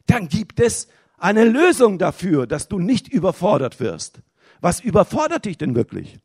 dann 0.06 0.28
gibt 0.28 0.60
es 0.60 0.88
eine 1.18 1.44
Lösung 1.44 1.98
dafür, 1.98 2.46
dass 2.46 2.68
du 2.68 2.78
nicht 2.78 3.08
überfordert 3.08 3.78
wirst. 3.80 4.20
Was 4.60 4.80
überfordert 4.80 5.44
dich 5.44 5.56
denn 5.56 5.74
wirklich? 5.74 6.18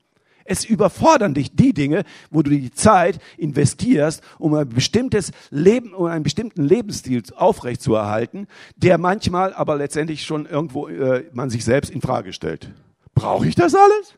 Es 0.47 0.65
überfordern 0.65 1.33
dich 1.33 1.55
die 1.55 1.73
Dinge, 1.73 2.03
wo 2.31 2.41
du 2.41 2.49
die 2.49 2.71
Zeit 2.71 3.19
investierst, 3.37 4.23
um 4.39 4.53
ein 4.53 4.69
bestimmtes 4.69 5.31
Leben, 5.49 5.93
um 5.93 6.05
einen 6.05 6.23
bestimmten 6.23 6.63
Lebensstil 6.63 7.21
aufrechtzuerhalten, 7.35 8.47
der 8.75 8.97
manchmal 8.97 9.53
aber 9.53 9.75
letztendlich 9.75 10.23
schon 10.23 10.45
irgendwo 10.45 10.87
äh, 10.87 11.25
man 11.33 11.49
sich 11.49 11.65
selbst 11.65 11.91
in 11.91 12.01
Frage 12.01 12.33
stellt. 12.33 12.73
Brauche 13.13 13.47
ich 13.47 13.55
das 13.55 13.75
alles? 13.75 14.15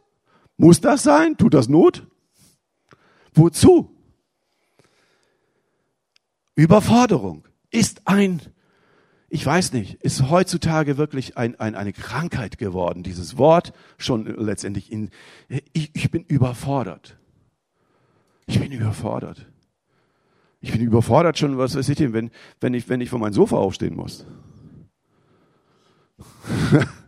Muss 0.57 0.81
das 0.81 1.03
sein? 1.03 1.37
Tut 1.37 1.53
das 1.53 1.67
Not? 1.69 2.05
Wozu? 3.33 3.95
Überforderung 6.55 7.47
ist 7.71 8.01
ein, 8.05 8.41
ich 9.29 9.45
weiß 9.45 9.73
nicht, 9.73 10.01
ist 10.03 10.29
heutzutage 10.29 10.97
wirklich 10.97 11.37
ein, 11.37 11.59
ein, 11.59 11.75
eine 11.75 11.93
Krankheit 11.93 12.57
geworden. 12.57 13.03
Dieses 13.03 13.37
Wort 13.37 13.73
schon 13.97 14.25
letztendlich 14.25 14.91
in, 14.91 15.11
ich, 15.73 15.91
ich 15.93 16.09
bin 16.09 16.23
überfordert. 16.23 17.17
Ich 18.47 18.59
bin 18.59 18.71
überfordert. 18.71 19.45
Ich 20.61 20.71
bin 20.71 20.81
überfordert 20.81 21.37
schon, 21.37 21.57
was 21.57 21.75
weiß 21.75 21.87
ich 21.89 21.97
denn, 21.97 22.13
wenn, 22.13 22.31
wenn 22.59 22.73
ich, 22.73 22.89
wenn 22.89 23.01
ich 23.01 23.09
von 23.09 23.21
meinem 23.21 23.33
Sofa 23.33 23.57
aufstehen 23.57 23.95
muss. 23.95 24.25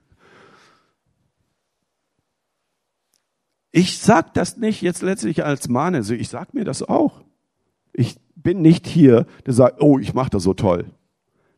Ich 3.71 3.99
sag 3.99 4.33
das 4.33 4.57
nicht 4.57 4.81
jetzt 4.81 5.01
letztlich 5.01 5.45
als 5.45 5.69
Mahne, 5.69 5.97
also 5.97 6.13
ich 6.13 6.27
sag 6.27 6.53
mir 6.53 6.65
das 6.65 6.83
auch. 6.83 7.23
Ich 7.93 8.17
bin 8.35 8.61
nicht 8.61 8.85
hier, 8.85 9.25
der 9.45 9.53
sagt, 9.53 9.81
oh, 9.81 9.97
ich 9.97 10.13
mache 10.13 10.29
das 10.29 10.43
so 10.43 10.53
toll. 10.53 10.91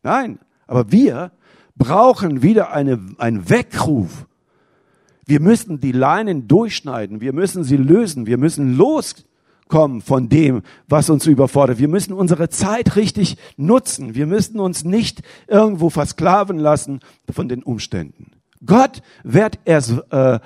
Nein, 0.04 0.38
aber 0.66 0.90
wir 0.90 1.32
brauchen 1.76 2.42
wieder 2.42 2.72
eine, 2.72 3.00
einen 3.18 3.48
Weckruf. 3.48 4.26
Wir 5.26 5.40
müssen 5.40 5.80
die 5.80 5.92
Leinen 5.92 6.48
durchschneiden, 6.48 7.20
wir 7.20 7.32
müssen 7.32 7.64
sie 7.64 7.76
lösen, 7.76 8.26
wir 8.26 8.36
müssen 8.36 8.76
loskommen 8.76 10.02
von 10.02 10.28
dem, 10.28 10.62
was 10.86 11.08
uns 11.08 11.26
überfordert. 11.26 11.78
Wir 11.78 11.88
müssen 11.88 12.12
unsere 12.12 12.50
Zeit 12.50 12.96
richtig 12.96 13.38
nutzen. 13.56 14.14
Wir 14.14 14.26
müssen 14.26 14.60
uns 14.60 14.84
nicht 14.84 15.22
irgendwo 15.48 15.88
versklaven 15.88 16.58
lassen 16.58 17.00
von 17.32 17.48
den 17.48 17.62
Umständen. 17.62 18.32
Gott 18.64 19.02
wird 19.22 19.58
erst 19.64 20.02
äh, 20.10 20.40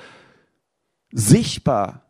sichtbar, 1.10 2.02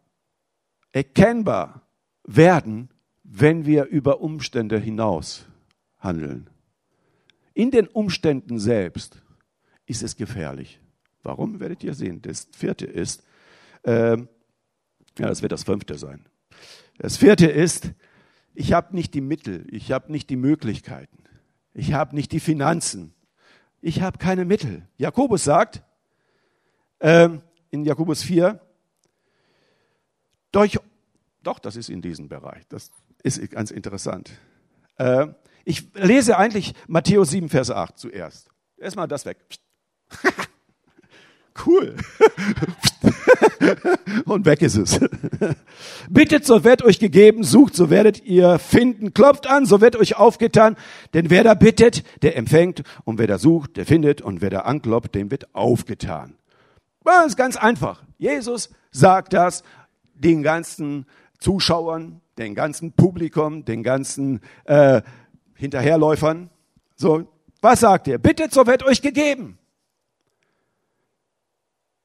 erkennbar 0.92 1.82
werden, 2.24 2.90
wenn 3.22 3.66
wir 3.66 3.86
über 3.86 4.20
Umstände 4.20 4.78
hinaus 4.78 5.46
handeln. 5.98 6.48
In 7.58 7.72
den 7.72 7.88
Umständen 7.88 8.60
selbst 8.60 9.20
ist 9.84 10.04
es 10.04 10.14
gefährlich. 10.14 10.80
Warum 11.24 11.58
werdet 11.58 11.82
ihr 11.82 11.92
sehen? 11.92 12.22
Das 12.22 12.46
vierte 12.52 12.86
ist, 12.86 13.24
äh, 13.82 14.16
ja, 14.16 14.26
das 15.16 15.42
wird 15.42 15.50
das 15.50 15.64
fünfte 15.64 15.98
sein. 15.98 16.24
Das 16.98 17.16
vierte 17.16 17.48
ist, 17.48 17.90
ich 18.54 18.72
habe 18.74 18.94
nicht 18.94 19.12
die 19.12 19.20
Mittel, 19.20 19.66
ich 19.72 19.90
habe 19.90 20.12
nicht 20.12 20.30
die 20.30 20.36
Möglichkeiten, 20.36 21.24
ich 21.74 21.94
habe 21.94 22.14
nicht 22.14 22.30
die 22.30 22.38
Finanzen, 22.38 23.12
ich 23.80 24.02
habe 24.02 24.18
keine 24.18 24.44
Mittel. 24.44 24.86
Jakobus 24.96 25.42
sagt 25.42 25.82
äh, 27.00 27.28
in 27.70 27.84
Jakobus 27.84 28.22
4, 28.22 28.60
durch, 30.52 30.78
doch, 31.42 31.58
das 31.58 31.74
ist 31.74 31.90
in 31.90 32.02
diesem 32.02 32.28
Bereich, 32.28 32.68
das 32.68 32.92
ist 33.24 33.50
ganz 33.50 33.72
interessant. 33.72 34.30
Äh, 34.94 35.26
ich 35.64 35.92
lese 35.94 36.38
eigentlich 36.38 36.74
Matthäus 36.86 37.30
7, 37.30 37.48
Vers 37.48 37.70
8 37.70 37.98
zuerst. 37.98 38.48
Erstmal 38.76 39.08
das 39.08 39.26
weg. 39.26 39.38
cool. 41.66 41.96
Und 44.24 44.46
weg 44.46 44.62
ist 44.62 44.76
es. 44.76 45.00
Bittet, 46.10 46.46
so 46.46 46.64
wird 46.64 46.82
euch 46.82 46.98
gegeben, 46.98 47.44
sucht, 47.44 47.74
so 47.74 47.90
werdet 47.90 48.24
ihr 48.24 48.58
finden, 48.58 49.14
klopft 49.14 49.46
an, 49.46 49.66
so 49.66 49.80
wird 49.80 49.96
euch 49.96 50.16
aufgetan. 50.16 50.76
Denn 51.14 51.30
wer 51.30 51.44
da 51.44 51.54
bittet, 51.54 52.04
der 52.22 52.36
empfängt, 52.36 52.82
und 53.04 53.18
wer 53.18 53.26
da 53.26 53.38
sucht, 53.38 53.76
der 53.76 53.86
findet, 53.86 54.22
und 54.22 54.40
wer 54.40 54.50
da 54.50 54.60
anklopft, 54.60 55.14
dem 55.14 55.30
wird 55.30 55.54
aufgetan. 55.54 56.34
Das 57.04 57.26
ist 57.26 57.36
ganz 57.36 57.56
einfach. 57.56 58.02
Jesus 58.18 58.70
sagt 58.90 59.32
das 59.32 59.62
den 60.14 60.42
ganzen 60.42 61.06
Zuschauern, 61.38 62.20
den 62.36 62.54
ganzen 62.54 62.92
Publikum, 62.92 63.64
den 63.64 63.82
ganzen 63.82 64.40
äh, 64.64 65.02
Hinterherläufern. 65.58 66.50
So, 66.96 67.28
was 67.60 67.80
sagt 67.80 68.08
er? 68.08 68.18
Bittet, 68.18 68.54
so 68.54 68.66
wird 68.66 68.84
euch 68.84 69.02
gegeben. 69.02 69.58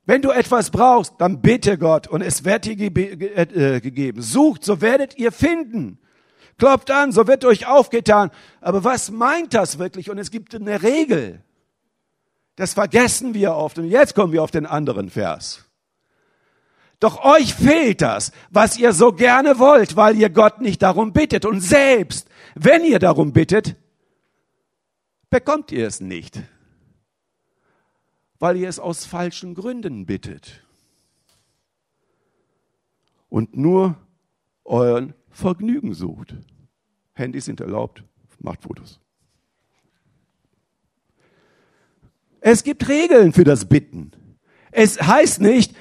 Wenn 0.06 0.22
du 0.22 0.32
etwas 0.32 0.70
brauchst, 0.70 1.14
dann 1.20 1.42
bitte 1.42 1.78
Gott 1.78 2.08
und 2.08 2.22
es 2.22 2.44
wird 2.44 2.66
dir 2.66 2.76
ge 2.76 2.90
äh, 2.90 3.80
gegeben. 3.80 4.22
Sucht, 4.22 4.66
so 4.66 4.82
werdet 4.82 5.18
ihr 5.18 5.32
finden. 5.32 6.00
Klopft 6.58 6.92
an, 6.92 7.12
so 7.12 7.28
wird 7.28 7.46
euch 7.46 7.68
aufgetan. 7.68 8.32
Aber 8.60 8.84
was 8.84 9.12
meint 9.12 9.54
das 9.54 9.80
wirklich? 9.80 10.10
Und 10.10 10.18
es 10.18 10.30
gibt 10.30 10.54
eine 10.54 10.84
Regel. 10.84 11.42
Das 12.56 12.74
vergessen 12.74 13.34
wir 13.34 13.56
oft. 13.56 13.78
Und 13.80 13.86
jetzt 13.86 14.14
kommen 14.14 14.34
wir 14.34 14.44
auf 14.44 14.52
den 14.52 14.66
anderen 14.66 15.10
Vers. 15.10 15.66
Doch 17.00 17.24
euch 17.26 17.54
fehlt 17.54 18.02
das, 18.02 18.32
was 18.50 18.78
ihr 18.78 18.94
so 18.94 19.12
gerne 19.12 19.60
wollt, 19.60 19.96
weil 19.96 20.16
ihr 20.16 20.30
Gott 20.30 20.62
nicht 20.62 20.82
darum 20.82 21.12
bittet. 21.12 21.46
Und 21.46 21.60
selbst, 21.60 22.28
wenn 22.56 22.84
ihr 22.84 23.00
darum 23.00 23.34
bittet, 23.34 23.76
bekommt 25.30 25.72
ihr 25.72 25.88
es 25.88 26.00
nicht, 26.00 26.42
weil 28.40 28.58
ihr 28.58 28.70
es 28.70 28.80
aus 28.80 29.06
falschen 29.06 29.56
Gründen 29.56 30.06
bittet. 30.06 30.64
Und 33.30 33.58
nur 33.58 33.98
euren 34.64 35.16
Vergnügen 35.32 35.94
sucht. 35.94 36.36
Handys 37.14 37.46
sind 37.46 37.60
erlaubt, 37.62 38.04
macht 38.40 38.62
Fotos. 38.62 39.00
Es 42.42 42.64
gibt 42.64 42.88
Regeln 42.90 43.34
für 43.34 43.44
das 43.44 43.66
Bitten. 43.66 44.12
Es 44.72 45.02
heißt 45.02 45.40
nicht, 45.40 45.74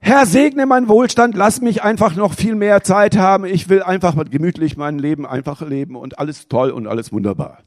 Herr, 0.00 0.26
segne 0.26 0.64
meinen 0.64 0.88
Wohlstand, 0.88 1.36
lass 1.36 1.60
mich 1.60 1.82
einfach 1.82 2.14
noch 2.14 2.32
viel 2.32 2.54
mehr 2.54 2.82
Zeit 2.82 3.16
haben. 3.16 3.44
Ich 3.44 3.68
will 3.68 3.82
einfach 3.82 4.14
gemütlich 4.30 4.76
mein 4.76 4.98
Leben 4.98 5.26
einfach 5.26 5.60
leben 5.60 5.96
und 5.96 6.18
alles 6.18 6.48
toll 6.48 6.70
und 6.70 6.86
alles 6.86 7.12
wunderbar. 7.12 7.58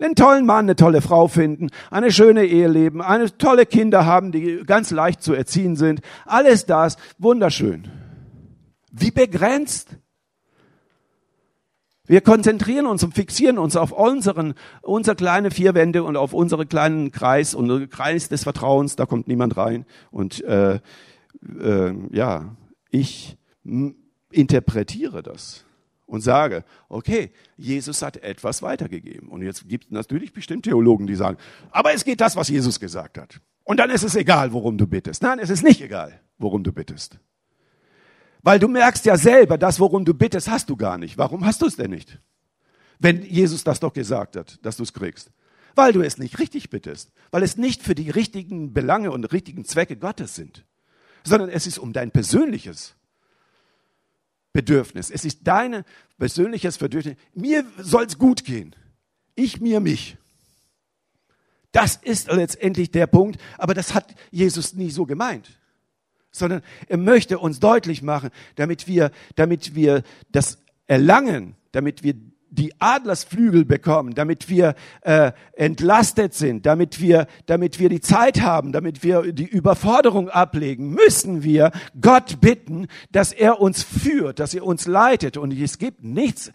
Einen 0.00 0.16
tollen 0.16 0.44
Mann, 0.44 0.64
eine 0.64 0.76
tolle 0.76 1.02
Frau 1.02 1.28
finden, 1.28 1.68
eine 1.90 2.10
schöne 2.10 2.46
Ehe 2.46 2.68
leben, 2.68 3.00
eine 3.00 3.36
tolle 3.36 3.64
Kinder 3.64 4.06
haben, 4.06 4.32
die 4.32 4.62
ganz 4.66 4.90
leicht 4.90 5.22
zu 5.22 5.34
erziehen 5.34 5.76
sind. 5.76 6.00
Alles 6.26 6.66
das, 6.66 6.96
wunderschön. 7.18 7.88
Wie 8.90 9.10
begrenzt. 9.10 9.96
Wir 12.06 12.20
konzentrieren 12.20 12.86
uns 12.86 13.02
und 13.04 13.14
fixieren 13.14 13.58
uns 13.58 13.76
auf 13.76 13.92
unseren, 13.92 14.54
unser 14.82 15.14
kleine 15.14 15.50
vier 15.50 15.74
Wände 15.74 16.02
und 16.02 16.16
auf 16.16 16.34
unseren 16.34 16.68
kleinen 16.68 17.12
Kreis, 17.12 17.54
unseren 17.54 17.88
Kreis 17.88 18.28
des 18.28 18.42
Vertrauens, 18.42 18.96
da 18.96 19.06
kommt 19.06 19.26
niemand 19.28 19.56
rein. 19.56 19.86
Und 20.10 20.42
äh, 20.44 20.80
äh, 21.60 21.94
ja, 22.10 22.56
ich 22.90 23.36
interpretiere 24.30 25.22
das 25.22 25.64
und 26.06 26.20
sage, 26.20 26.64
okay, 26.88 27.32
Jesus 27.56 28.02
hat 28.02 28.18
etwas 28.18 28.62
weitergegeben. 28.62 29.28
Und 29.28 29.42
jetzt 29.42 29.68
gibt 29.68 29.86
es 29.86 29.90
natürlich 29.90 30.32
bestimmt 30.32 30.64
Theologen, 30.64 31.06
die 31.06 31.14
sagen, 31.14 31.38
aber 31.70 31.94
es 31.94 32.04
geht 32.04 32.20
das, 32.20 32.36
was 32.36 32.48
Jesus 32.48 32.78
gesagt 32.78 33.18
hat. 33.18 33.40
Und 33.64 33.78
dann 33.78 33.90
ist 33.90 34.02
es 34.02 34.14
egal, 34.14 34.52
worum 34.52 34.76
du 34.76 34.86
bittest. 34.86 35.22
Nein, 35.22 35.38
es 35.38 35.50
ist 35.50 35.64
nicht 35.64 35.80
egal, 35.80 36.20
worum 36.38 36.62
du 36.62 36.72
bittest. 36.72 37.18
Weil 38.42 38.58
du 38.58 38.68
merkst 38.68 39.06
ja 39.06 39.16
selber, 39.16 39.56
das, 39.56 39.80
worum 39.80 40.04
du 40.04 40.12
bittest, 40.12 40.50
hast 40.50 40.68
du 40.68 40.76
gar 40.76 40.98
nicht. 40.98 41.16
Warum 41.16 41.46
hast 41.46 41.62
du 41.62 41.66
es 41.66 41.76
denn 41.76 41.90
nicht? 41.90 42.20
Wenn 42.98 43.22
Jesus 43.22 43.64
das 43.64 43.80
doch 43.80 43.94
gesagt 43.94 44.36
hat, 44.36 44.64
dass 44.64 44.76
du 44.76 44.82
es 44.82 44.92
kriegst. 44.92 45.30
Weil 45.74 45.92
du 45.92 46.02
es 46.02 46.18
nicht 46.18 46.38
richtig 46.38 46.68
bittest. 46.68 47.10
Weil 47.30 47.42
es 47.42 47.56
nicht 47.56 47.82
für 47.82 47.94
die 47.94 48.10
richtigen 48.10 48.74
Belange 48.74 49.10
und 49.10 49.32
richtigen 49.32 49.64
Zwecke 49.64 49.96
Gottes 49.96 50.34
sind. 50.34 50.66
Sondern 51.24 51.48
es 51.48 51.66
ist 51.66 51.78
um 51.78 51.92
dein 51.92 52.10
persönliches 52.10 52.94
Bedürfnis. 54.52 55.10
Es 55.10 55.24
ist 55.24 55.40
dein 55.42 55.84
persönliches 56.18 56.78
Bedürfnis. 56.78 57.16
Mir 57.34 57.64
soll 57.78 58.04
es 58.04 58.18
gut 58.18 58.44
gehen. 58.44 58.76
Ich, 59.34 59.60
mir, 59.60 59.80
mich. 59.80 60.16
Das 61.72 61.96
ist 61.96 62.30
letztendlich 62.30 62.92
der 62.92 63.08
Punkt, 63.08 63.40
aber 63.58 63.74
das 63.74 63.94
hat 63.94 64.14
Jesus 64.30 64.74
nie 64.74 64.90
so 64.90 65.06
gemeint. 65.06 65.50
Sondern 66.30 66.62
er 66.88 66.98
möchte 66.98 67.38
uns 67.38 67.58
deutlich 67.58 68.00
machen, 68.00 68.30
damit 68.54 68.86
wir, 68.86 69.10
damit 69.34 69.74
wir 69.74 70.04
das 70.30 70.58
erlangen, 70.86 71.56
damit 71.72 72.04
wir 72.04 72.14
die 72.54 72.72
Adlersflügel 72.78 73.64
bekommen, 73.64 74.14
damit 74.14 74.48
wir 74.48 74.74
äh, 75.02 75.32
entlastet 75.54 76.34
sind, 76.34 76.66
damit 76.66 77.00
wir, 77.00 77.26
damit 77.46 77.78
wir 77.78 77.88
die 77.88 78.00
Zeit 78.00 78.40
haben, 78.40 78.72
damit 78.72 79.02
wir 79.02 79.32
die 79.32 79.46
Überforderung 79.46 80.28
ablegen, 80.28 80.90
müssen 80.90 81.42
wir 81.42 81.72
Gott 82.00 82.40
bitten, 82.40 82.86
dass 83.10 83.32
er 83.32 83.60
uns 83.60 83.82
führt, 83.82 84.38
dass 84.38 84.54
er 84.54 84.64
uns 84.64 84.86
leitet. 84.86 85.36
Und 85.36 85.52
es 85.52 85.78
gibt 85.78 86.04
nichts. 86.04 86.52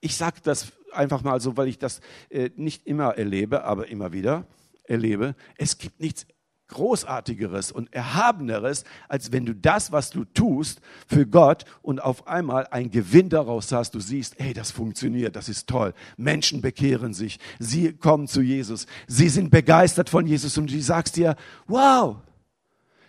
Ich 0.00 0.16
sage 0.16 0.36
das 0.42 0.72
einfach 0.92 1.22
mal 1.22 1.40
so, 1.40 1.56
weil 1.56 1.68
ich 1.68 1.78
das 1.78 2.00
äh, 2.30 2.50
nicht 2.56 2.86
immer 2.86 3.16
erlebe, 3.16 3.64
aber 3.64 3.88
immer 3.88 4.12
wieder 4.12 4.46
erlebe. 4.84 5.34
Es 5.56 5.78
gibt 5.78 6.00
nichts 6.00 6.26
Großartigeres 6.70 7.70
und 7.72 7.92
Erhabeneres, 7.92 8.84
als 9.08 9.32
wenn 9.32 9.44
du 9.44 9.54
das, 9.54 9.92
was 9.92 10.10
du 10.10 10.24
tust, 10.24 10.80
für 11.06 11.26
Gott 11.26 11.64
und 11.82 12.02
auf 12.02 12.26
einmal 12.26 12.66
ein 12.70 12.90
Gewinn 12.90 13.28
daraus 13.28 13.70
hast. 13.72 13.94
Du 13.94 14.00
siehst, 14.00 14.36
hey, 14.38 14.54
das 14.54 14.70
funktioniert, 14.70 15.36
das 15.36 15.48
ist 15.48 15.68
toll. 15.68 15.92
Menschen 16.16 16.62
bekehren 16.62 17.12
sich, 17.12 17.38
sie 17.58 17.92
kommen 17.92 18.26
zu 18.26 18.40
Jesus, 18.40 18.86
sie 19.06 19.28
sind 19.28 19.50
begeistert 19.50 20.08
von 20.08 20.26
Jesus 20.26 20.56
und 20.56 20.70
du 20.70 20.80
sagst 20.80 21.16
dir, 21.16 21.36
wow, 21.66 22.16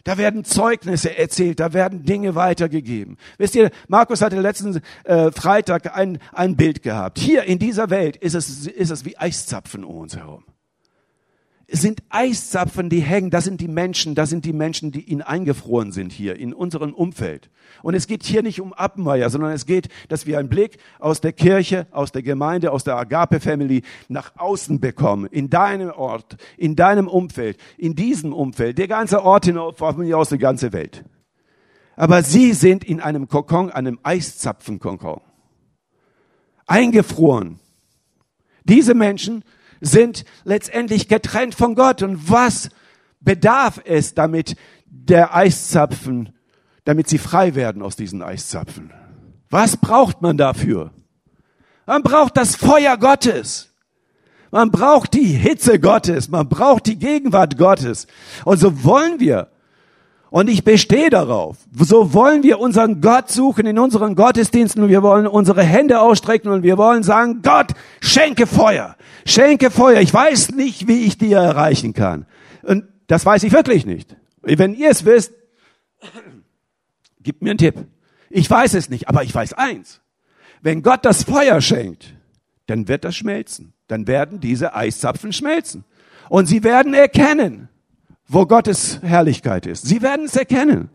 da 0.03 0.17
werden 0.17 0.43
Zeugnisse 0.43 1.15
erzählt, 1.17 1.59
da 1.59 1.73
werden 1.73 2.03
Dinge 2.03 2.35
weitergegeben. 2.35 3.17
Wisst 3.37 3.55
ihr, 3.55 3.69
Markus 3.87 4.21
hatte 4.21 4.39
letzten 4.39 4.81
äh, 5.03 5.31
Freitag 5.31 5.95
ein, 5.95 6.19
ein 6.33 6.55
Bild 6.55 6.81
gehabt. 6.81 7.19
Hier 7.19 7.43
in 7.43 7.59
dieser 7.59 7.89
Welt 7.89 8.17
ist 8.17 8.33
es, 8.33 8.67
ist 8.67 8.89
es 8.89 9.05
wie 9.05 9.17
Eiszapfen 9.17 9.83
um 9.83 9.97
uns 9.97 10.15
herum 10.15 10.43
sind 11.71 12.03
Eiszapfen, 12.09 12.89
die 12.89 12.99
hängen. 12.99 13.29
Das 13.29 13.45
sind 13.45 13.61
die 13.61 13.67
Menschen, 13.67 14.13
das 14.13 14.29
sind 14.29 14.43
die 14.43 14.53
Menschen, 14.53 14.91
die 14.91 15.01
ihnen 15.01 15.21
eingefroren 15.21 15.91
sind 15.91 16.11
hier 16.11 16.35
in 16.35 16.53
unserem 16.53 16.93
Umfeld. 16.93 17.49
Und 17.81 17.93
es 17.93 18.07
geht 18.07 18.23
hier 18.23 18.43
nicht 18.43 18.59
um 18.59 18.73
Appenmeier, 18.73 19.29
sondern 19.29 19.51
es 19.51 19.65
geht, 19.65 19.87
dass 20.09 20.25
wir 20.25 20.37
einen 20.37 20.49
Blick 20.49 20.77
aus 20.99 21.21
der 21.21 21.31
Kirche, 21.31 21.87
aus 21.91 22.11
der 22.11 22.23
Gemeinde, 22.23 22.71
aus 22.71 22.83
der 22.83 22.97
Agape 22.97 23.39
Family 23.39 23.83
nach 24.09 24.33
außen 24.37 24.81
bekommen. 24.81 25.27
In 25.31 25.49
deinem 25.49 25.91
Ort, 25.91 26.35
in 26.57 26.75
deinem 26.75 27.07
Umfeld, 27.07 27.57
in 27.77 27.95
diesem 27.95 28.33
Umfeld. 28.33 28.77
Der 28.77 28.87
ganze 28.87 29.23
Ort 29.23 29.45
hinauf, 29.45 29.81
aus 29.81 30.29
der 30.29 30.37
ganzen 30.37 30.73
Welt. 30.73 31.05
Aber 31.95 32.23
sie 32.23 32.53
sind 32.53 32.83
in 32.83 32.99
einem 32.99 33.27
Kokon, 33.27 33.69
einem 33.71 33.99
Eiszapfenkokon. 34.03 35.21
Eingefroren. 36.67 37.59
Diese 38.63 38.93
Menschen 38.93 39.43
sind 39.81 40.23
letztendlich 40.45 41.07
getrennt 41.09 41.55
von 41.55 41.75
Gott. 41.75 42.01
Und 42.01 42.29
was 42.29 42.69
bedarf 43.19 43.81
es, 43.83 44.13
damit 44.13 44.55
der 44.85 45.35
Eiszapfen, 45.35 46.33
damit 46.85 47.09
sie 47.09 47.17
frei 47.17 47.55
werden 47.55 47.81
aus 47.81 47.95
diesen 47.95 48.21
Eiszapfen? 48.21 48.93
Was 49.49 49.75
braucht 49.75 50.21
man 50.21 50.37
dafür? 50.37 50.91
Man 51.85 52.03
braucht 52.03 52.37
das 52.37 52.55
Feuer 52.55 52.97
Gottes. 52.97 53.73
Man 54.51 54.71
braucht 54.71 55.13
die 55.13 55.25
Hitze 55.25 55.79
Gottes. 55.79 56.29
Man 56.29 56.47
braucht 56.47 56.85
die 56.85 56.97
Gegenwart 56.97 57.57
Gottes. 57.57 58.07
Und 58.45 58.59
so 58.59 58.83
wollen 58.83 59.19
wir 59.19 59.50
und 60.31 60.49
ich 60.49 60.63
bestehe 60.63 61.09
darauf. 61.09 61.57
So 61.77 62.13
wollen 62.13 62.41
wir 62.41 62.59
unseren 62.59 63.01
Gott 63.01 63.29
suchen 63.29 63.65
in 63.65 63.77
unseren 63.77 64.15
Gottesdiensten 64.15 64.81
und 64.81 64.89
wir 64.89 65.03
wollen 65.03 65.27
unsere 65.27 65.61
Hände 65.61 65.99
ausstrecken 65.99 66.49
und 66.49 66.63
wir 66.63 66.77
wollen 66.77 67.03
sagen, 67.03 67.41
Gott, 67.43 67.73
schenke 67.99 68.47
Feuer, 68.47 68.95
schenke 69.25 69.69
Feuer. 69.69 69.99
Ich 69.99 70.13
weiß 70.13 70.51
nicht, 70.51 70.87
wie 70.87 71.05
ich 71.05 71.17
dir 71.17 71.37
erreichen 71.37 71.93
kann. 71.93 72.25
Und 72.63 72.85
das 73.07 73.25
weiß 73.25 73.43
ich 73.43 73.51
wirklich 73.51 73.85
nicht. 73.85 74.15
Wenn 74.41 74.73
ihr 74.73 74.89
es 74.89 75.03
wisst, 75.03 75.33
gebt 77.21 77.41
mir 77.41 77.49
einen 77.49 77.59
Tipp. 77.59 77.75
Ich 78.29 78.49
weiß 78.49 78.73
es 78.75 78.89
nicht, 78.89 79.09
aber 79.09 79.23
ich 79.23 79.35
weiß 79.35 79.51
eins. 79.53 79.99
Wenn 80.61 80.81
Gott 80.81 81.03
das 81.03 81.23
Feuer 81.23 81.59
schenkt, 81.59 82.13
dann 82.67 82.87
wird 82.87 83.03
das 83.03 83.17
schmelzen. 83.17 83.73
Dann 83.89 84.07
werden 84.07 84.39
diese 84.39 84.75
Eiszapfen 84.75 85.33
schmelzen. 85.33 85.83
Und 86.29 86.45
sie 86.45 86.63
werden 86.63 86.93
erkennen, 86.93 87.67
wo 88.31 88.45
Gottes 88.45 88.99
Herrlichkeit 89.01 89.65
ist. 89.65 89.85
Sie 89.85 90.01
werden 90.01 90.25
es 90.25 90.35
erkennen. 90.35 90.89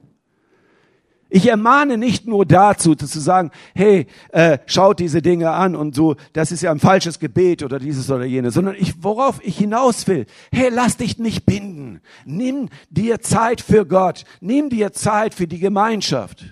Ich 1.28 1.48
ermahne 1.48 1.98
nicht 1.98 2.26
nur 2.26 2.46
dazu, 2.46 2.94
zu 2.94 3.06
sagen, 3.06 3.50
hey, 3.74 4.06
äh, 4.30 4.58
schaut 4.66 5.00
diese 5.00 5.20
Dinge 5.20 5.50
an 5.50 5.74
und 5.74 5.94
so, 5.94 6.14
das 6.32 6.52
ist 6.52 6.62
ja 6.62 6.70
ein 6.70 6.78
falsches 6.78 7.18
Gebet 7.18 7.62
oder 7.62 7.78
dieses 7.78 8.10
oder 8.10 8.24
jenes, 8.24 8.54
sondern 8.54 8.76
ich, 8.78 9.02
worauf 9.02 9.44
ich 9.44 9.58
hinaus 9.58 10.06
will, 10.06 10.26
hey, 10.52 10.70
lass 10.72 10.96
dich 10.96 11.18
nicht 11.18 11.44
binden. 11.44 12.00
Nimm 12.24 12.68
dir 12.90 13.20
Zeit 13.20 13.60
für 13.60 13.84
Gott. 13.84 14.24
Nimm 14.40 14.70
dir 14.70 14.92
Zeit 14.92 15.34
für 15.34 15.48
die 15.48 15.58
Gemeinschaft. 15.58 16.44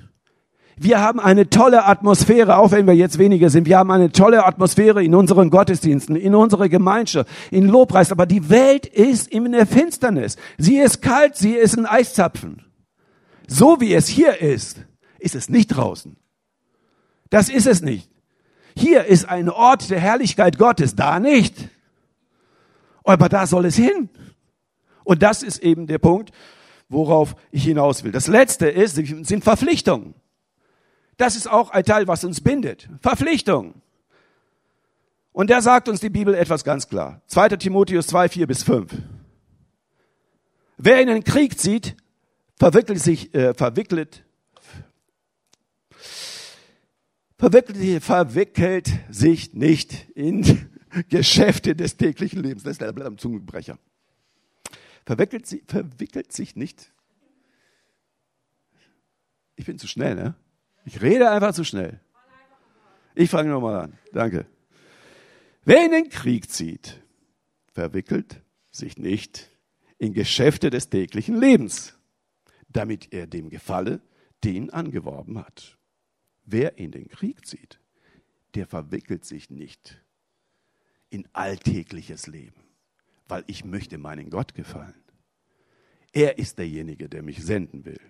Wir 0.76 1.00
haben 1.00 1.20
eine 1.20 1.48
tolle 1.50 1.84
Atmosphäre, 1.84 2.56
auch 2.56 2.72
wenn 2.72 2.86
wir 2.86 2.94
jetzt 2.94 3.18
weniger 3.18 3.48
sind. 3.48 3.66
Wir 3.66 3.78
haben 3.78 3.90
eine 3.90 4.10
tolle 4.10 4.44
Atmosphäre 4.44 5.04
in 5.04 5.14
unseren 5.14 5.50
Gottesdiensten, 5.50 6.16
in 6.16 6.34
unserer 6.34 6.68
Gemeinschaft, 6.68 7.30
in 7.50 7.68
Lobpreis. 7.68 8.10
Aber 8.10 8.26
die 8.26 8.50
Welt 8.50 8.86
ist 8.86 9.28
in 9.28 9.52
der 9.52 9.66
Finsternis. 9.66 10.36
Sie 10.58 10.78
ist 10.78 11.00
kalt, 11.00 11.36
sie 11.36 11.52
ist 11.52 11.78
ein 11.78 11.86
Eiszapfen. 11.86 12.64
So 13.46 13.80
wie 13.80 13.94
es 13.94 14.08
hier 14.08 14.40
ist, 14.40 14.84
ist 15.18 15.34
es 15.34 15.48
nicht 15.48 15.68
draußen. 15.68 16.16
Das 17.30 17.48
ist 17.48 17.66
es 17.66 17.80
nicht. 17.80 18.10
Hier 18.76 19.04
ist 19.04 19.28
ein 19.28 19.48
Ort 19.48 19.90
der 19.90 20.00
Herrlichkeit 20.00 20.58
Gottes, 20.58 20.96
da 20.96 21.20
nicht. 21.20 21.68
Aber 23.04 23.28
da 23.28 23.46
soll 23.46 23.66
es 23.66 23.76
hin. 23.76 24.08
Und 25.04 25.22
das 25.22 25.42
ist 25.42 25.62
eben 25.62 25.86
der 25.86 25.98
Punkt, 25.98 26.32
worauf 26.88 27.36
ich 27.52 27.64
hinaus 27.64 28.02
will. 28.02 28.12
Das 28.12 28.26
letzte 28.26 28.66
ist, 28.66 28.96
sind 28.96 29.44
Verpflichtungen. 29.44 30.14
Das 31.16 31.36
ist 31.36 31.48
auch 31.48 31.70
ein 31.70 31.84
Teil, 31.84 32.08
was 32.08 32.24
uns 32.24 32.40
bindet. 32.40 32.88
Verpflichtung. 33.00 33.80
Und 35.32 35.50
da 35.50 35.60
sagt 35.60 35.88
uns 35.88 36.00
die 36.00 36.10
Bibel 36.10 36.34
etwas 36.34 36.64
ganz 36.64 36.88
klar. 36.88 37.20
2. 37.26 37.50
Timotheus 37.56 38.06
2, 38.06 38.28
4 38.28 38.46
bis 38.46 38.62
5. 38.62 38.92
Wer 40.76 41.00
in 41.00 41.08
den 41.08 41.24
Krieg 41.24 41.58
zieht, 41.58 41.96
verwickelt 42.56 43.00
sich, 43.00 43.34
äh, 43.34 43.54
verwickelt, 43.54 44.24
verwickelt, 47.38 48.02
verwickelt 48.02 48.90
sich 49.10 49.54
nicht 49.54 50.08
in 50.10 50.70
Geschäfte 51.08 51.74
des 51.74 51.96
täglichen 51.96 52.42
Lebens. 52.42 52.62
Das 52.62 52.72
ist 52.72 52.80
der 52.80 53.16
Zungenbrecher. 53.16 53.78
Verwickelt, 55.04 55.46
verwickelt 55.66 56.32
sich 56.32 56.56
nicht. 56.56 56.92
Ich 59.56 59.66
bin 59.66 59.78
zu 59.78 59.86
schnell, 59.86 60.14
ne? 60.14 60.34
Ich 60.84 61.00
rede 61.00 61.30
einfach 61.30 61.54
zu 61.54 61.64
schnell. 61.64 62.00
Ich 63.14 63.30
fange 63.30 63.50
nochmal 63.50 63.80
an. 63.80 63.98
Danke. 64.12 64.46
Wer 65.64 65.84
in 65.84 65.92
den 65.92 66.08
Krieg 66.08 66.50
zieht, 66.50 67.00
verwickelt 67.72 68.42
sich 68.70 68.98
nicht 68.98 69.50
in 69.98 70.12
Geschäfte 70.12 70.70
des 70.70 70.90
täglichen 70.90 71.38
Lebens, 71.38 71.96
damit 72.68 73.12
er 73.12 73.26
dem 73.26 73.48
gefalle, 73.48 74.02
den 74.42 74.70
angeworben 74.70 75.38
hat. 75.38 75.78
Wer 76.44 76.76
in 76.76 76.90
den 76.90 77.08
Krieg 77.08 77.46
zieht, 77.46 77.80
der 78.54 78.66
verwickelt 78.66 79.24
sich 79.24 79.48
nicht 79.48 80.02
in 81.08 81.26
alltägliches 81.32 82.26
Leben, 82.26 82.60
weil 83.28 83.44
ich 83.46 83.64
möchte 83.64 83.96
meinen 83.96 84.28
Gott 84.28 84.54
gefallen. 84.54 85.02
Er 86.12 86.38
ist 86.38 86.58
derjenige, 86.58 87.08
der 87.08 87.22
mich 87.22 87.42
senden 87.42 87.84
will. 87.84 88.00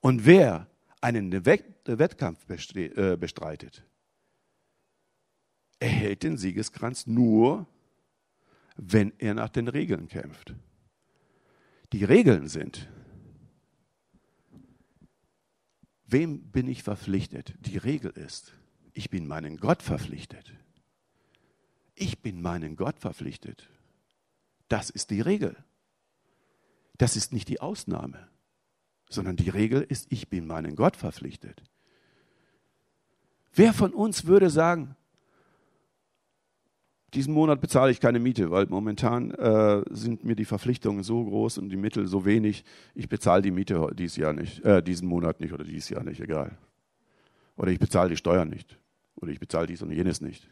Und 0.00 0.26
wer 0.26 0.68
einen 1.04 1.44
Wettkampf 1.44 2.46
äh, 2.48 3.16
bestreitet, 3.18 3.84
erhält 5.78 6.22
den 6.22 6.38
Siegeskranz 6.38 7.06
nur, 7.06 7.66
wenn 8.76 9.12
er 9.18 9.34
nach 9.34 9.50
den 9.50 9.68
Regeln 9.68 10.08
kämpft. 10.08 10.54
Die 11.92 12.04
Regeln 12.04 12.48
sind, 12.48 12.88
wem 16.06 16.50
bin 16.50 16.68
ich 16.68 16.82
verpflichtet? 16.82 17.54
Die 17.60 17.76
Regel 17.76 18.10
ist, 18.12 18.54
ich 18.94 19.10
bin 19.10 19.26
meinen 19.26 19.58
Gott 19.58 19.82
verpflichtet. 19.82 20.54
Ich 21.94 22.22
bin 22.22 22.40
meinen 22.40 22.76
Gott 22.76 22.98
verpflichtet. 22.98 23.68
Das 24.68 24.88
ist 24.88 25.10
die 25.10 25.20
Regel. 25.20 25.54
Das 26.96 27.14
ist 27.14 27.34
nicht 27.34 27.48
die 27.48 27.60
Ausnahme, 27.60 28.26
sondern 29.08 29.36
die 29.36 29.50
Regel 29.50 29.82
ist, 29.82 30.10
ich 30.10 30.28
bin 30.28 30.46
meinen 30.46 30.76
Gott 30.76 30.96
verpflichtet. 30.96 31.62
Wer 33.54 33.72
von 33.72 33.92
uns 33.92 34.26
würde 34.26 34.50
sagen, 34.50 34.96
diesen 37.14 37.32
Monat 37.32 37.60
bezahle 37.60 37.92
ich 37.92 38.00
keine 38.00 38.18
Miete, 38.18 38.50
weil 38.50 38.66
momentan 38.66 39.30
äh, 39.30 39.82
sind 39.90 40.24
mir 40.24 40.34
die 40.34 40.44
Verpflichtungen 40.44 41.04
so 41.04 41.24
groß 41.24 41.58
und 41.58 41.68
die 41.68 41.76
Mittel 41.76 42.08
so 42.08 42.24
wenig, 42.24 42.64
ich 42.94 43.08
bezahle 43.08 43.42
die 43.42 43.52
Miete 43.52 43.88
dieses 43.94 44.16
Jahr 44.16 44.32
nicht, 44.32 44.64
äh, 44.64 44.82
diesen 44.82 45.06
Monat 45.08 45.40
nicht 45.40 45.52
oder 45.52 45.62
dieses 45.62 45.88
Jahr 45.88 46.02
nicht, 46.02 46.20
egal. 46.20 46.58
Oder 47.56 47.70
ich 47.70 47.78
bezahle 47.78 48.10
die 48.10 48.16
Steuern 48.16 48.48
nicht. 48.48 48.78
Oder 49.14 49.30
ich 49.30 49.38
bezahle 49.38 49.68
dies 49.68 49.80
und 49.82 49.92
jenes 49.92 50.20
nicht. 50.20 50.50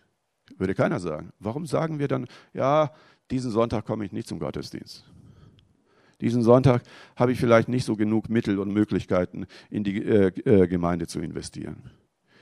Würde 0.56 0.74
keiner 0.74 1.00
sagen. 1.00 1.32
Warum 1.40 1.66
sagen 1.66 1.98
wir 1.98 2.06
dann, 2.06 2.26
ja, 2.54 2.92
diesen 3.30 3.50
Sonntag 3.50 3.84
komme 3.84 4.04
ich 4.04 4.12
nicht 4.12 4.28
zum 4.28 4.38
Gottesdienst? 4.38 5.04
Diesen 6.22 6.42
Sonntag 6.42 6.84
habe 7.16 7.32
ich 7.32 7.40
vielleicht 7.40 7.68
nicht 7.68 7.84
so 7.84 7.96
genug 7.96 8.30
Mittel 8.30 8.60
und 8.60 8.72
Möglichkeiten, 8.72 9.46
in 9.70 9.82
die 9.82 10.00
äh, 10.02 10.28
äh, 10.48 10.68
Gemeinde 10.68 11.08
zu 11.08 11.20
investieren, 11.20 11.90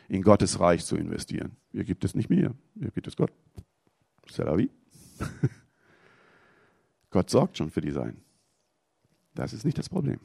in 0.07 0.21
Gottes 0.23 0.61
Reich 0.61 0.85
zu 0.85 0.97
investieren. 0.97 1.57
Hier 1.73 1.85
gibt 1.85 2.05
es 2.05 2.15
nicht 2.15 2.29
mir, 2.29 2.55
hier 2.79 2.91
gibt 2.91 3.07
es 3.07 3.17
Gott. 3.17 3.33
C'est 4.29 4.45
la 4.45 4.57
vie. 4.57 4.71
Gott 7.11 7.31
sorgt 7.31 7.57
schon 7.57 7.71
für 7.71 7.81
die 7.81 7.91
Sein. 7.91 8.19
Das 9.35 9.55
ist 9.55 9.65
nicht 9.65 9.79
das 9.79 9.89
Problem. 9.89 10.21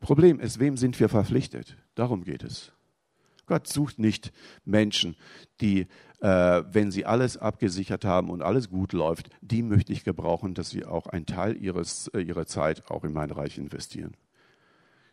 Problem 0.00 0.38
ist, 0.38 0.60
wem 0.60 0.76
sind 0.76 1.00
wir 1.00 1.08
verpflichtet? 1.08 1.78
Darum 1.94 2.24
geht 2.24 2.44
es. 2.44 2.72
Gott 3.50 3.66
sucht 3.66 3.98
nicht 3.98 4.32
Menschen, 4.64 5.16
die, 5.60 5.88
äh, 6.20 6.62
wenn 6.70 6.92
sie 6.92 7.04
alles 7.04 7.36
abgesichert 7.36 8.04
haben 8.04 8.30
und 8.30 8.42
alles 8.42 8.70
gut 8.70 8.92
läuft, 8.92 9.28
die 9.40 9.64
möchte 9.64 9.92
ich 9.92 10.04
gebrauchen, 10.04 10.54
dass 10.54 10.70
sie 10.70 10.84
auch 10.84 11.08
einen 11.08 11.26
Teil 11.26 11.56
ihres, 11.56 12.06
äh, 12.14 12.20
ihrer 12.20 12.46
Zeit 12.46 12.88
auch 12.88 13.02
in 13.02 13.12
mein 13.12 13.32
Reich 13.32 13.58
investieren. 13.58 14.14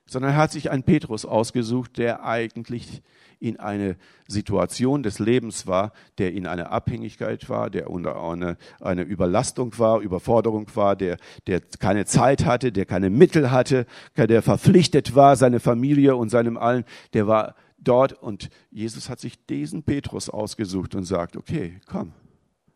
Sondern 0.05 0.33
er 0.33 0.37
hat 0.37 0.51
sich 0.51 0.69
einen 0.69 0.83
Petrus 0.83 1.25
ausgesucht, 1.25 1.97
der 1.97 2.25
eigentlich 2.25 3.01
in 3.39 3.59
eine 3.59 3.95
Situation 4.27 5.01
des 5.01 5.17
Lebens 5.17 5.65
war, 5.65 5.93
der 6.19 6.33
in 6.33 6.45
einer 6.45 6.71
Abhängigkeit 6.71 7.49
war, 7.49 7.71
der 7.71 7.89
unter 7.89 8.21
eine, 8.21 8.57
eine 8.79 9.01
Überlastung 9.01 9.79
war, 9.79 9.99
Überforderung 9.99 10.67
war, 10.75 10.95
der, 10.95 11.17
der 11.47 11.61
keine 11.79 12.05
Zeit 12.05 12.45
hatte, 12.45 12.71
der 12.71 12.85
keine 12.85 13.09
Mittel 13.09 13.49
hatte, 13.49 13.87
der 14.15 14.43
verpflichtet 14.43 15.15
war, 15.15 15.35
seine 15.35 15.59
Familie 15.59 16.15
und 16.15 16.29
seinem 16.29 16.55
allen, 16.55 16.85
der 17.13 17.25
war 17.25 17.55
dort 17.87 18.13
und 18.13 18.49
Jesus 18.69 19.09
hat 19.09 19.19
sich 19.19 19.45
diesen 19.45 19.83
Petrus 19.83 20.29
ausgesucht 20.29 20.95
und 20.95 21.03
sagt, 21.03 21.37
okay, 21.37 21.79
komm, 21.85 22.13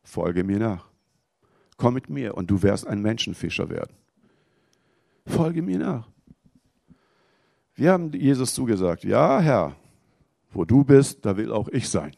folge 0.03 0.43
mir 0.43 0.59
nach. 0.59 0.89
Komm 1.77 1.95
mit 1.95 2.09
mir 2.09 2.35
und 2.35 2.51
du 2.51 2.61
wirst 2.61 2.85
ein 2.85 3.01
Menschenfischer 3.01 3.69
werden. 3.69 3.95
Folge 5.25 5.61
mir 5.61 5.79
nach. 5.79 6.09
Wir 7.75 7.91
haben 7.91 8.11
Jesus 8.13 8.53
zugesagt, 8.53 9.03
ja 9.03 9.39
Herr, 9.39 9.75
wo 10.51 10.65
du 10.65 10.83
bist, 10.83 11.25
da 11.25 11.37
will 11.37 11.51
auch 11.51 11.67
ich 11.69 11.89
sein. 11.89 12.15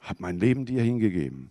Hab 0.00 0.20
mein 0.20 0.38
Leben 0.38 0.66
dir 0.66 0.82
hingegeben. 0.82 1.50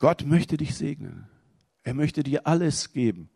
Gott 0.00 0.24
möchte 0.26 0.56
dich 0.56 0.74
segnen. 0.74 1.28
Er 1.84 1.94
möchte 1.94 2.24
dir 2.24 2.46
alles 2.46 2.92
geben. 2.92 3.30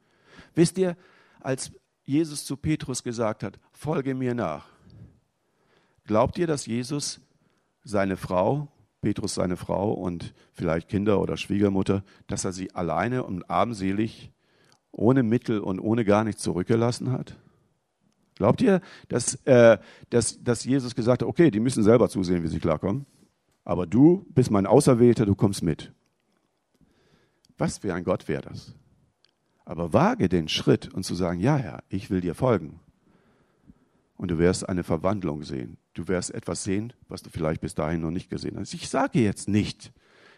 Wisst 0.56 0.78
ihr, 0.78 0.96
als 1.40 1.70
Jesus 2.02 2.44
zu 2.44 2.56
Petrus 2.56 3.04
gesagt 3.04 3.44
hat, 3.44 3.60
folge 3.72 4.14
mir 4.14 4.34
nach, 4.34 4.66
glaubt 6.04 6.38
ihr, 6.38 6.46
dass 6.46 6.66
Jesus 6.66 7.20
seine 7.84 8.16
Frau, 8.16 8.68
Petrus 9.02 9.34
seine 9.34 9.56
Frau 9.56 9.92
und 9.92 10.34
vielleicht 10.52 10.88
Kinder 10.88 11.20
oder 11.20 11.36
Schwiegermutter, 11.36 12.02
dass 12.26 12.44
er 12.44 12.52
sie 12.52 12.74
alleine 12.74 13.22
und 13.22 13.48
armselig, 13.50 14.32
ohne 14.90 15.22
Mittel 15.22 15.60
und 15.60 15.78
ohne 15.78 16.04
gar 16.04 16.24
nichts 16.24 16.42
zurückgelassen 16.42 17.12
hat? 17.12 17.36
Glaubt 18.34 18.62
ihr, 18.62 18.80
dass, 19.08 19.34
äh, 19.44 19.78
dass, 20.10 20.42
dass 20.42 20.64
Jesus 20.64 20.94
gesagt 20.94 21.22
hat, 21.22 21.28
okay, 21.28 21.50
die 21.50 21.60
müssen 21.60 21.82
selber 21.82 22.08
zusehen, 22.08 22.42
wie 22.42 22.48
sie 22.48 22.60
klarkommen, 22.60 23.06
aber 23.64 23.86
du 23.86 24.24
bist 24.30 24.50
mein 24.50 24.66
Auserwählter, 24.66 25.26
du 25.26 25.34
kommst 25.34 25.62
mit. 25.62 25.92
Was 27.58 27.78
für 27.78 27.92
ein 27.92 28.04
Gott 28.04 28.26
wäre 28.28 28.42
das? 28.42 28.74
Aber 29.66 29.92
wage 29.92 30.28
den 30.28 30.48
Schritt 30.48 30.94
und 30.94 31.04
zu 31.04 31.14
sagen, 31.14 31.40
ja 31.40 31.56
Herr, 31.56 31.82
ich 31.88 32.08
will 32.08 32.22
dir 32.22 32.34
folgen. 32.34 32.80
Und 34.16 34.30
du 34.30 34.38
wirst 34.38 34.66
eine 34.66 34.84
Verwandlung 34.84 35.42
sehen. 35.42 35.76
Du 35.92 36.08
wirst 36.08 36.32
etwas 36.32 36.64
sehen, 36.64 36.94
was 37.08 37.22
du 37.22 37.30
vielleicht 37.30 37.60
bis 37.60 37.74
dahin 37.74 38.00
noch 38.00 38.12
nicht 38.12 38.30
gesehen 38.30 38.58
hast. 38.58 38.72
Ich 38.72 38.88
sage 38.88 39.18
jetzt 39.18 39.48
nicht, 39.48 39.92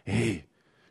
hey, 0.05 0.45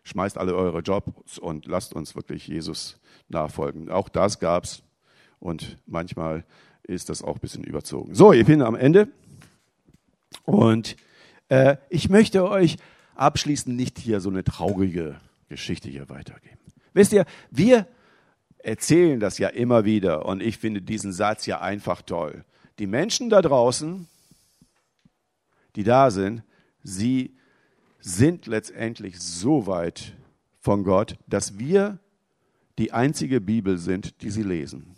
schmeißt 0.04 0.38
alle 0.38 0.56
eure 0.56 0.80
Jobs 0.80 1.40
und 1.40 1.66
lasst 1.66 1.94
uns 1.94 2.16
wirklich 2.16 2.48
Jesus 2.48 3.00
nachfolgen. 3.28 3.90
Auch 3.90 4.08
das 4.08 4.40
gab's 4.40 4.84
und 5.40 5.78
manchmal 5.88 6.46
ist 6.84 7.10
das 7.10 7.24
auch 7.24 7.36
ein 7.36 7.42
bisschen 7.42 7.64
überzogen. 7.64 8.14
So, 8.14 8.32
ich 8.34 8.46
bin 8.46 8.62
am 8.62 8.76
Ende 8.76 9.10
und 10.44 10.96
äh, 11.50 11.78
ich 11.90 12.10
möchte 12.10 12.48
euch 12.48 12.78
abschließend 13.16 13.76
nicht 13.76 13.98
hier 13.98 14.22
so 14.22 14.30
eine 14.30 14.44
traurige 14.44 15.20
Geschichte 15.50 15.90
hier 15.90 16.08
weitergeben. 16.10 16.60
Wisst 16.94 17.14
ihr, 17.14 17.26
wir 17.50 17.88
erzählen 18.60 19.20
das 19.20 19.38
ja 19.38 19.50
immer 19.50 19.86
wieder 19.86 20.26
und 20.26 20.42
ich 20.42 20.58
finde 20.58 20.82
diesen 20.82 21.14
Satz 21.14 21.46
ja 21.46 21.62
einfach 21.62 22.02
toll. 22.02 22.44
Die 22.80 22.88
Menschen 22.88 23.30
da 23.30 23.42
draußen, 23.42 24.08
die 25.76 25.84
da 25.84 26.12
sind, 26.12 26.44
sie 26.84 27.36
sind 28.00 28.46
letztendlich 28.48 29.20
so 29.20 29.68
weit 29.68 30.16
von 30.60 30.84
Gott, 30.84 31.18
dass 31.28 31.58
wir 31.58 32.00
die 32.78 32.94
einzige 32.94 33.42
Bibel 33.42 33.78
sind, 33.78 34.22
die 34.22 34.30
sie 34.30 34.44
lesen. 34.44 34.96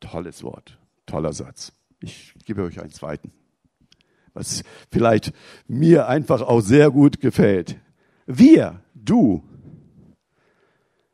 Tolles 0.00 0.42
Wort, 0.42 0.78
toller 1.06 1.32
Satz. 1.32 1.72
Ich 2.00 2.34
gebe 2.44 2.62
euch 2.62 2.80
einen 2.80 2.90
zweiten, 2.90 3.32
was 4.34 4.64
vielleicht 4.90 5.32
mir 5.68 6.08
einfach 6.08 6.42
auch 6.42 6.60
sehr 6.60 6.90
gut 6.90 7.20
gefällt. 7.20 7.78
Wir, 8.26 8.80
du, 8.94 9.44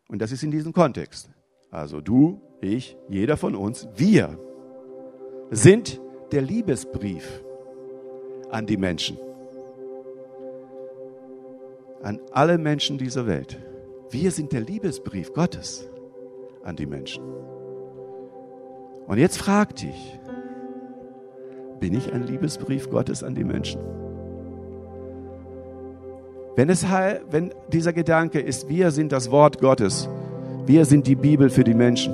und 0.09 0.21
das 0.21 0.33
ist 0.33 0.43
in 0.43 0.51
diesem 0.51 0.73
Kontext. 0.73 1.31
Also 1.71 2.01
du, 2.01 2.41
ich, 2.61 2.97
jeder 3.09 3.37
von 3.37 3.55
uns, 3.55 3.87
wir 3.95 4.39
sind 5.51 6.01
der 6.33 6.43
Liebesbrief 6.43 7.43
an 8.51 8.67
die 8.67 8.77
Menschen. 8.77 9.19
An 12.03 12.21
alle 12.33 12.59
Menschen 12.59 12.97
dieser 12.97 13.27
Welt. 13.27 13.59
Wir 14.11 14.31
sind 14.31 14.53
der 14.53 14.63
Liebesbrief 14.63 15.33
Gottes 15.35 15.89
an 16.63 16.77
die 16.77 16.87
Menschen. 16.87 17.23
Und 19.07 19.19
jetzt 19.19 19.39
frag 19.39 19.77
dich, 19.77 20.19
bin 21.81 21.95
ich 21.95 22.13
ein 22.13 22.27
Liebesbrief 22.27 22.91
Gottes 22.91 23.23
an 23.23 23.35
die 23.35 23.45
Menschen? 23.45 23.81
Wenn, 26.59 26.71
es, 26.71 26.85
wenn 27.31 27.53
dieser 27.73 27.93
Gedanke 27.93 28.41
ist, 28.41 28.69
wir 28.69 28.91
sind 28.91 29.13
das 29.13 29.31
Wort 29.31 29.61
Gottes, 29.61 30.09
wir 30.67 30.87
sind 30.87 31.07
die 31.07 31.15
Bibel 31.15 31.51
für 31.51 31.63
die 31.63 31.73
Menschen, 31.73 32.13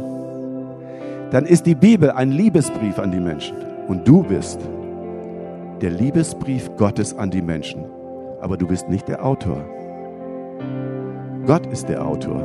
dann 1.31 1.47
ist 1.47 1.65
die 1.65 1.75
Bibel 1.75 2.11
ein 2.11 2.31
Liebesbrief 2.31 2.99
an 2.99 3.11
die 3.11 3.21
Menschen. 3.21 3.57
Und 3.89 4.07
du 4.07 4.23
bist 4.23 4.61
der 5.81 5.93
Liebesbrief 5.93 6.71
Gottes 6.77 7.17
an 7.17 7.31
die 7.31 7.41
Menschen. 7.41 7.87
Aber 8.43 8.59
du 8.59 8.67
bist 8.67 8.87
nicht 8.91 9.09
der 9.09 9.25
Autor. 9.25 9.65
Gott 11.47 11.65
ist 11.69 11.89
der 11.89 12.05
Autor. 12.05 12.43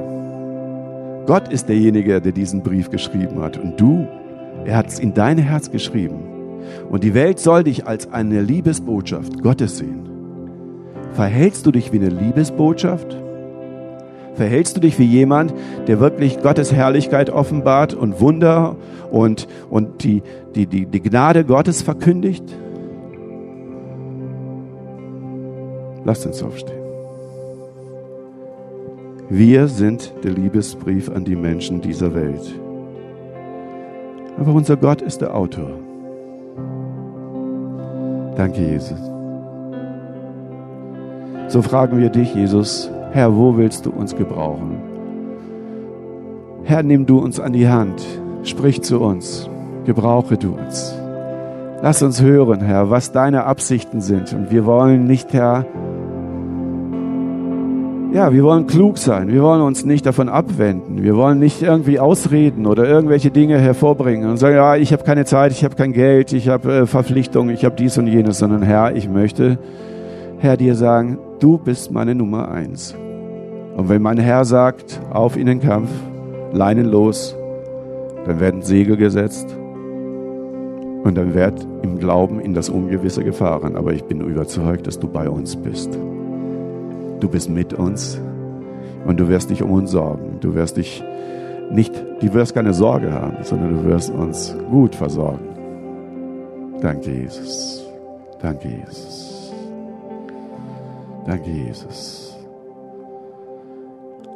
Gott 1.25 1.49
ist 1.49 1.67
derjenige, 1.67 2.21
der 2.21 2.31
diesen 2.31 2.63
Brief 2.63 2.89
geschrieben 2.89 3.41
hat. 3.41 3.57
Und 3.57 3.77
du, 3.77 4.07
er 4.63 4.77
hat 4.77 4.87
es 4.87 4.99
in 4.99 5.13
dein 5.13 5.37
Herz 5.37 5.69
geschrieben. 5.69 6.23
Und 6.89 7.03
die 7.03 7.13
Welt 7.13 7.39
soll 7.39 7.65
dich 7.65 7.85
als 7.85 8.09
eine 8.13 8.41
Liebesbotschaft 8.41 9.43
Gottes 9.43 9.79
sehen. 9.79 10.08
Verhältst 11.13 11.65
du 11.65 11.71
dich 11.71 11.91
wie 11.91 11.97
eine 11.97 12.09
Liebesbotschaft? 12.09 13.17
Verhältst 14.35 14.77
du 14.77 14.79
dich 14.79 14.97
wie 14.99 15.05
jemand, 15.05 15.53
der 15.87 15.99
wirklich 15.99 16.41
Gottes 16.41 16.71
Herrlichkeit 16.71 17.29
offenbart 17.29 17.93
und 17.93 18.21
Wunder 18.21 18.77
und, 19.11 19.47
und 19.69 20.03
die, 20.03 20.23
die, 20.55 20.65
die, 20.65 20.85
die 20.85 21.01
Gnade 21.01 21.43
Gottes 21.43 21.81
verkündigt? 21.81 22.45
Lasst 26.05 26.25
uns 26.25 26.41
aufstehen. 26.41 26.79
Wir 29.29 29.67
sind 29.67 30.13
der 30.23 30.31
Liebesbrief 30.31 31.09
an 31.09 31.23
die 31.23 31.35
Menschen 31.35 31.81
dieser 31.81 32.15
Welt. 32.15 32.59
Aber 34.39 34.53
unser 34.53 34.77
Gott 34.77 35.01
ist 35.01 35.21
der 35.21 35.35
Autor. 35.35 35.69
Danke, 38.35 38.61
Jesus. 38.61 39.18
So 41.49 41.63
fragen 41.63 41.97
wir 41.97 42.09
dich, 42.09 42.35
Jesus, 42.35 42.91
Herr, 43.11 43.35
wo 43.35 43.57
willst 43.57 43.87
du 43.87 43.89
uns 43.89 44.15
gebrauchen? 44.15 44.77
Herr, 46.63 46.83
nimm 46.83 47.07
du 47.07 47.17
uns 47.17 47.39
an 47.39 47.53
die 47.53 47.67
Hand. 47.67 48.05
Sprich 48.43 48.83
zu 48.83 48.99
uns. 49.01 49.49
Gebrauche 49.83 50.37
du 50.37 50.53
uns. 50.53 50.95
Lass 51.81 52.03
uns 52.03 52.21
hören, 52.21 52.61
Herr, 52.61 52.91
was 52.91 53.11
deine 53.11 53.45
Absichten 53.45 53.99
sind. 53.99 54.31
Und 54.31 54.51
wir 54.51 54.67
wollen 54.67 55.05
nicht, 55.05 55.33
Herr, 55.33 55.65
ja, 58.13 58.31
wir 58.31 58.43
wollen 58.43 58.67
klug 58.67 58.99
sein. 58.99 59.31
Wir 59.31 59.41
wollen 59.41 59.63
uns 59.63 59.85
nicht 59.85 60.05
davon 60.05 60.29
abwenden. 60.29 61.01
Wir 61.01 61.15
wollen 61.15 61.39
nicht 61.39 61.63
irgendwie 61.63 61.99
ausreden 61.99 62.67
oder 62.67 62.85
irgendwelche 62.87 63.31
Dinge 63.31 63.57
hervorbringen 63.57 64.29
und 64.29 64.37
sagen, 64.37 64.55
ja, 64.55 64.75
ich 64.75 64.93
habe 64.93 65.03
keine 65.03 65.25
Zeit, 65.25 65.51
ich 65.51 65.63
habe 65.63 65.75
kein 65.75 65.93
Geld, 65.93 66.31
ich 66.31 66.47
habe 66.47 66.71
äh, 66.71 66.85
Verpflichtungen, 66.85 67.55
ich 67.55 67.65
habe 67.65 67.75
dies 67.75 67.97
und 67.97 68.05
jenes, 68.05 68.37
sondern 68.37 68.61
Herr, 68.61 68.95
ich 68.95 69.09
möchte, 69.09 69.57
Herr, 70.41 70.55
dir 70.55 70.75
sagen, 70.75 71.17
du 71.39 71.57
bist 71.57 71.91
meine 71.91 72.15
Nummer 72.15 72.49
eins. 72.49 72.95
Und 73.75 73.89
wenn 73.89 74.01
mein 74.01 74.17
Herr 74.17 74.45
sagt, 74.45 75.01
auf 75.11 75.35
in 75.35 75.47
den 75.47 75.59
Kampf, 75.59 75.89
Leinen 76.53 76.85
los, 76.85 77.35
dann 78.25 78.39
werden 78.39 78.61
Segel 78.61 78.95
gesetzt 78.95 79.53
und 81.03 81.17
dann 81.17 81.33
wird 81.33 81.67
im 81.81 81.99
Glauben 81.99 82.39
in 82.39 82.53
das 82.53 82.69
Ungewisse 82.69 83.21
gefahren. 83.21 83.75
Aber 83.75 83.91
ich 83.91 84.05
bin 84.05 84.21
überzeugt, 84.21 84.87
dass 84.87 84.97
du 84.97 85.09
bei 85.09 85.29
uns 85.29 85.57
bist. 85.57 85.99
Du 87.19 87.27
bist 87.27 87.49
mit 87.49 87.73
uns 87.73 88.21
und 89.05 89.19
du 89.19 89.27
wirst 89.27 89.49
dich 89.49 89.61
um 89.61 89.71
uns 89.71 89.91
sorgen. 89.91 90.37
Du 90.39 90.55
wirst 90.55 90.77
dich 90.77 91.03
nicht, 91.69 91.93
du 92.21 92.33
wirst 92.33 92.55
keine 92.55 92.73
Sorge 92.73 93.11
haben, 93.11 93.37
sondern 93.41 93.75
du 93.75 93.83
wirst 93.83 94.09
uns 94.09 94.55
gut 94.69 94.95
versorgen. 94.95 95.49
Danke, 96.81 97.11
Jesus. 97.11 97.85
Danke, 98.41 98.69
Jesus. 98.69 99.28
Danke, 101.25 101.49
Jesus. 101.49 102.37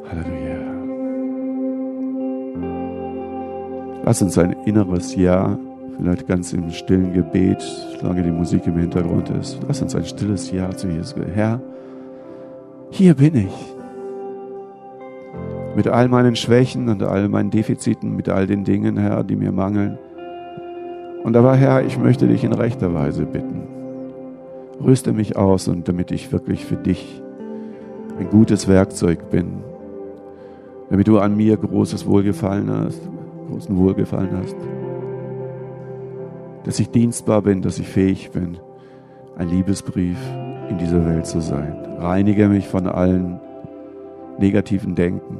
Halleluja. 0.09 0.73
Lass 4.05 4.21
uns 4.21 4.37
ein 4.37 4.55
inneres 4.65 5.15
Ja, 5.15 5.57
vielleicht 5.97 6.27
ganz 6.27 6.51
im 6.53 6.69
stillen 6.71 7.13
Gebet, 7.13 7.61
solange 7.99 8.23
die 8.23 8.31
Musik 8.31 8.67
im 8.67 8.77
Hintergrund 8.77 9.29
ist. 9.29 9.59
Lass 9.67 9.81
uns 9.81 9.95
ein 9.95 10.05
stilles 10.05 10.51
Ja 10.51 10.69
zu 10.71 10.87
Jesus. 10.89 11.15
Herr, 11.33 11.61
hier 12.89 13.15
bin 13.15 13.35
ich. 13.35 13.75
Mit 15.75 15.87
all 15.87 16.09
meinen 16.09 16.35
Schwächen 16.35 16.89
und 16.89 17.01
all 17.01 17.29
meinen 17.29 17.49
Defiziten, 17.49 18.15
mit 18.15 18.29
all 18.29 18.45
den 18.45 18.63
Dingen, 18.63 18.97
Herr, 18.97 19.23
die 19.23 19.35
mir 19.35 19.51
mangeln. 19.51 19.97
Und 21.23 21.35
aber, 21.37 21.55
Herr, 21.55 21.83
ich 21.83 21.97
möchte 21.97 22.27
dich 22.27 22.43
in 22.43 22.53
rechter 22.53 22.93
Weise 22.93 23.25
bitten. 23.25 23.72
Rüste 24.81 25.13
mich 25.13 25.35
aus 25.35 25.67
und 25.67 25.87
damit 25.87 26.11
ich 26.11 26.31
wirklich 26.31 26.65
für 26.65 26.75
dich 26.75 27.21
ein 28.19 28.29
gutes 28.29 28.67
Werkzeug 28.67 29.29
bin, 29.29 29.63
damit 30.89 31.07
du 31.07 31.19
an 31.19 31.35
mir 31.35 31.57
großes 31.57 32.05
Wohlgefallen 32.05 32.69
hast, 32.69 33.01
großen 33.49 33.75
Wohlgefallen 33.77 34.29
hast, 34.37 34.55
dass 36.63 36.79
ich 36.79 36.89
dienstbar 36.89 37.41
bin, 37.41 37.61
dass 37.61 37.79
ich 37.79 37.87
fähig 37.87 38.31
bin, 38.31 38.57
ein 39.37 39.49
Liebesbrief 39.49 40.17
in 40.69 40.77
dieser 40.77 41.05
Welt 41.05 41.25
zu 41.25 41.41
sein. 41.41 41.75
Reinige 41.97 42.47
mich 42.47 42.67
von 42.67 42.87
allen 42.87 43.39
negativen 44.37 44.95
Denken. 44.95 45.37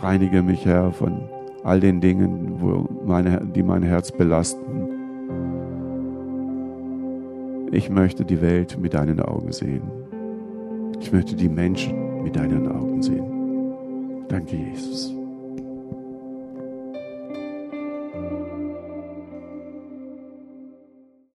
Reinige 0.00 0.42
mich, 0.42 0.64
Herr, 0.64 0.92
von 0.92 1.22
all 1.64 1.80
den 1.80 2.00
Dingen, 2.00 2.60
wo 2.60 2.86
meine, 3.04 3.40
die 3.44 3.62
mein 3.62 3.82
Herz 3.82 4.12
belasten. 4.12 4.75
Ich 7.76 7.90
möchte 7.90 8.24
die 8.24 8.40
Welt 8.40 8.78
mit 8.78 8.94
deinen 8.94 9.20
Augen 9.20 9.52
sehen. 9.52 9.82
Ich 10.98 11.12
möchte 11.12 11.36
die 11.36 11.50
Menschen 11.50 12.22
mit 12.22 12.34
deinen 12.34 12.66
Augen 12.68 13.02
sehen. 13.02 14.24
Danke, 14.28 14.56
Jesus. 14.56 15.15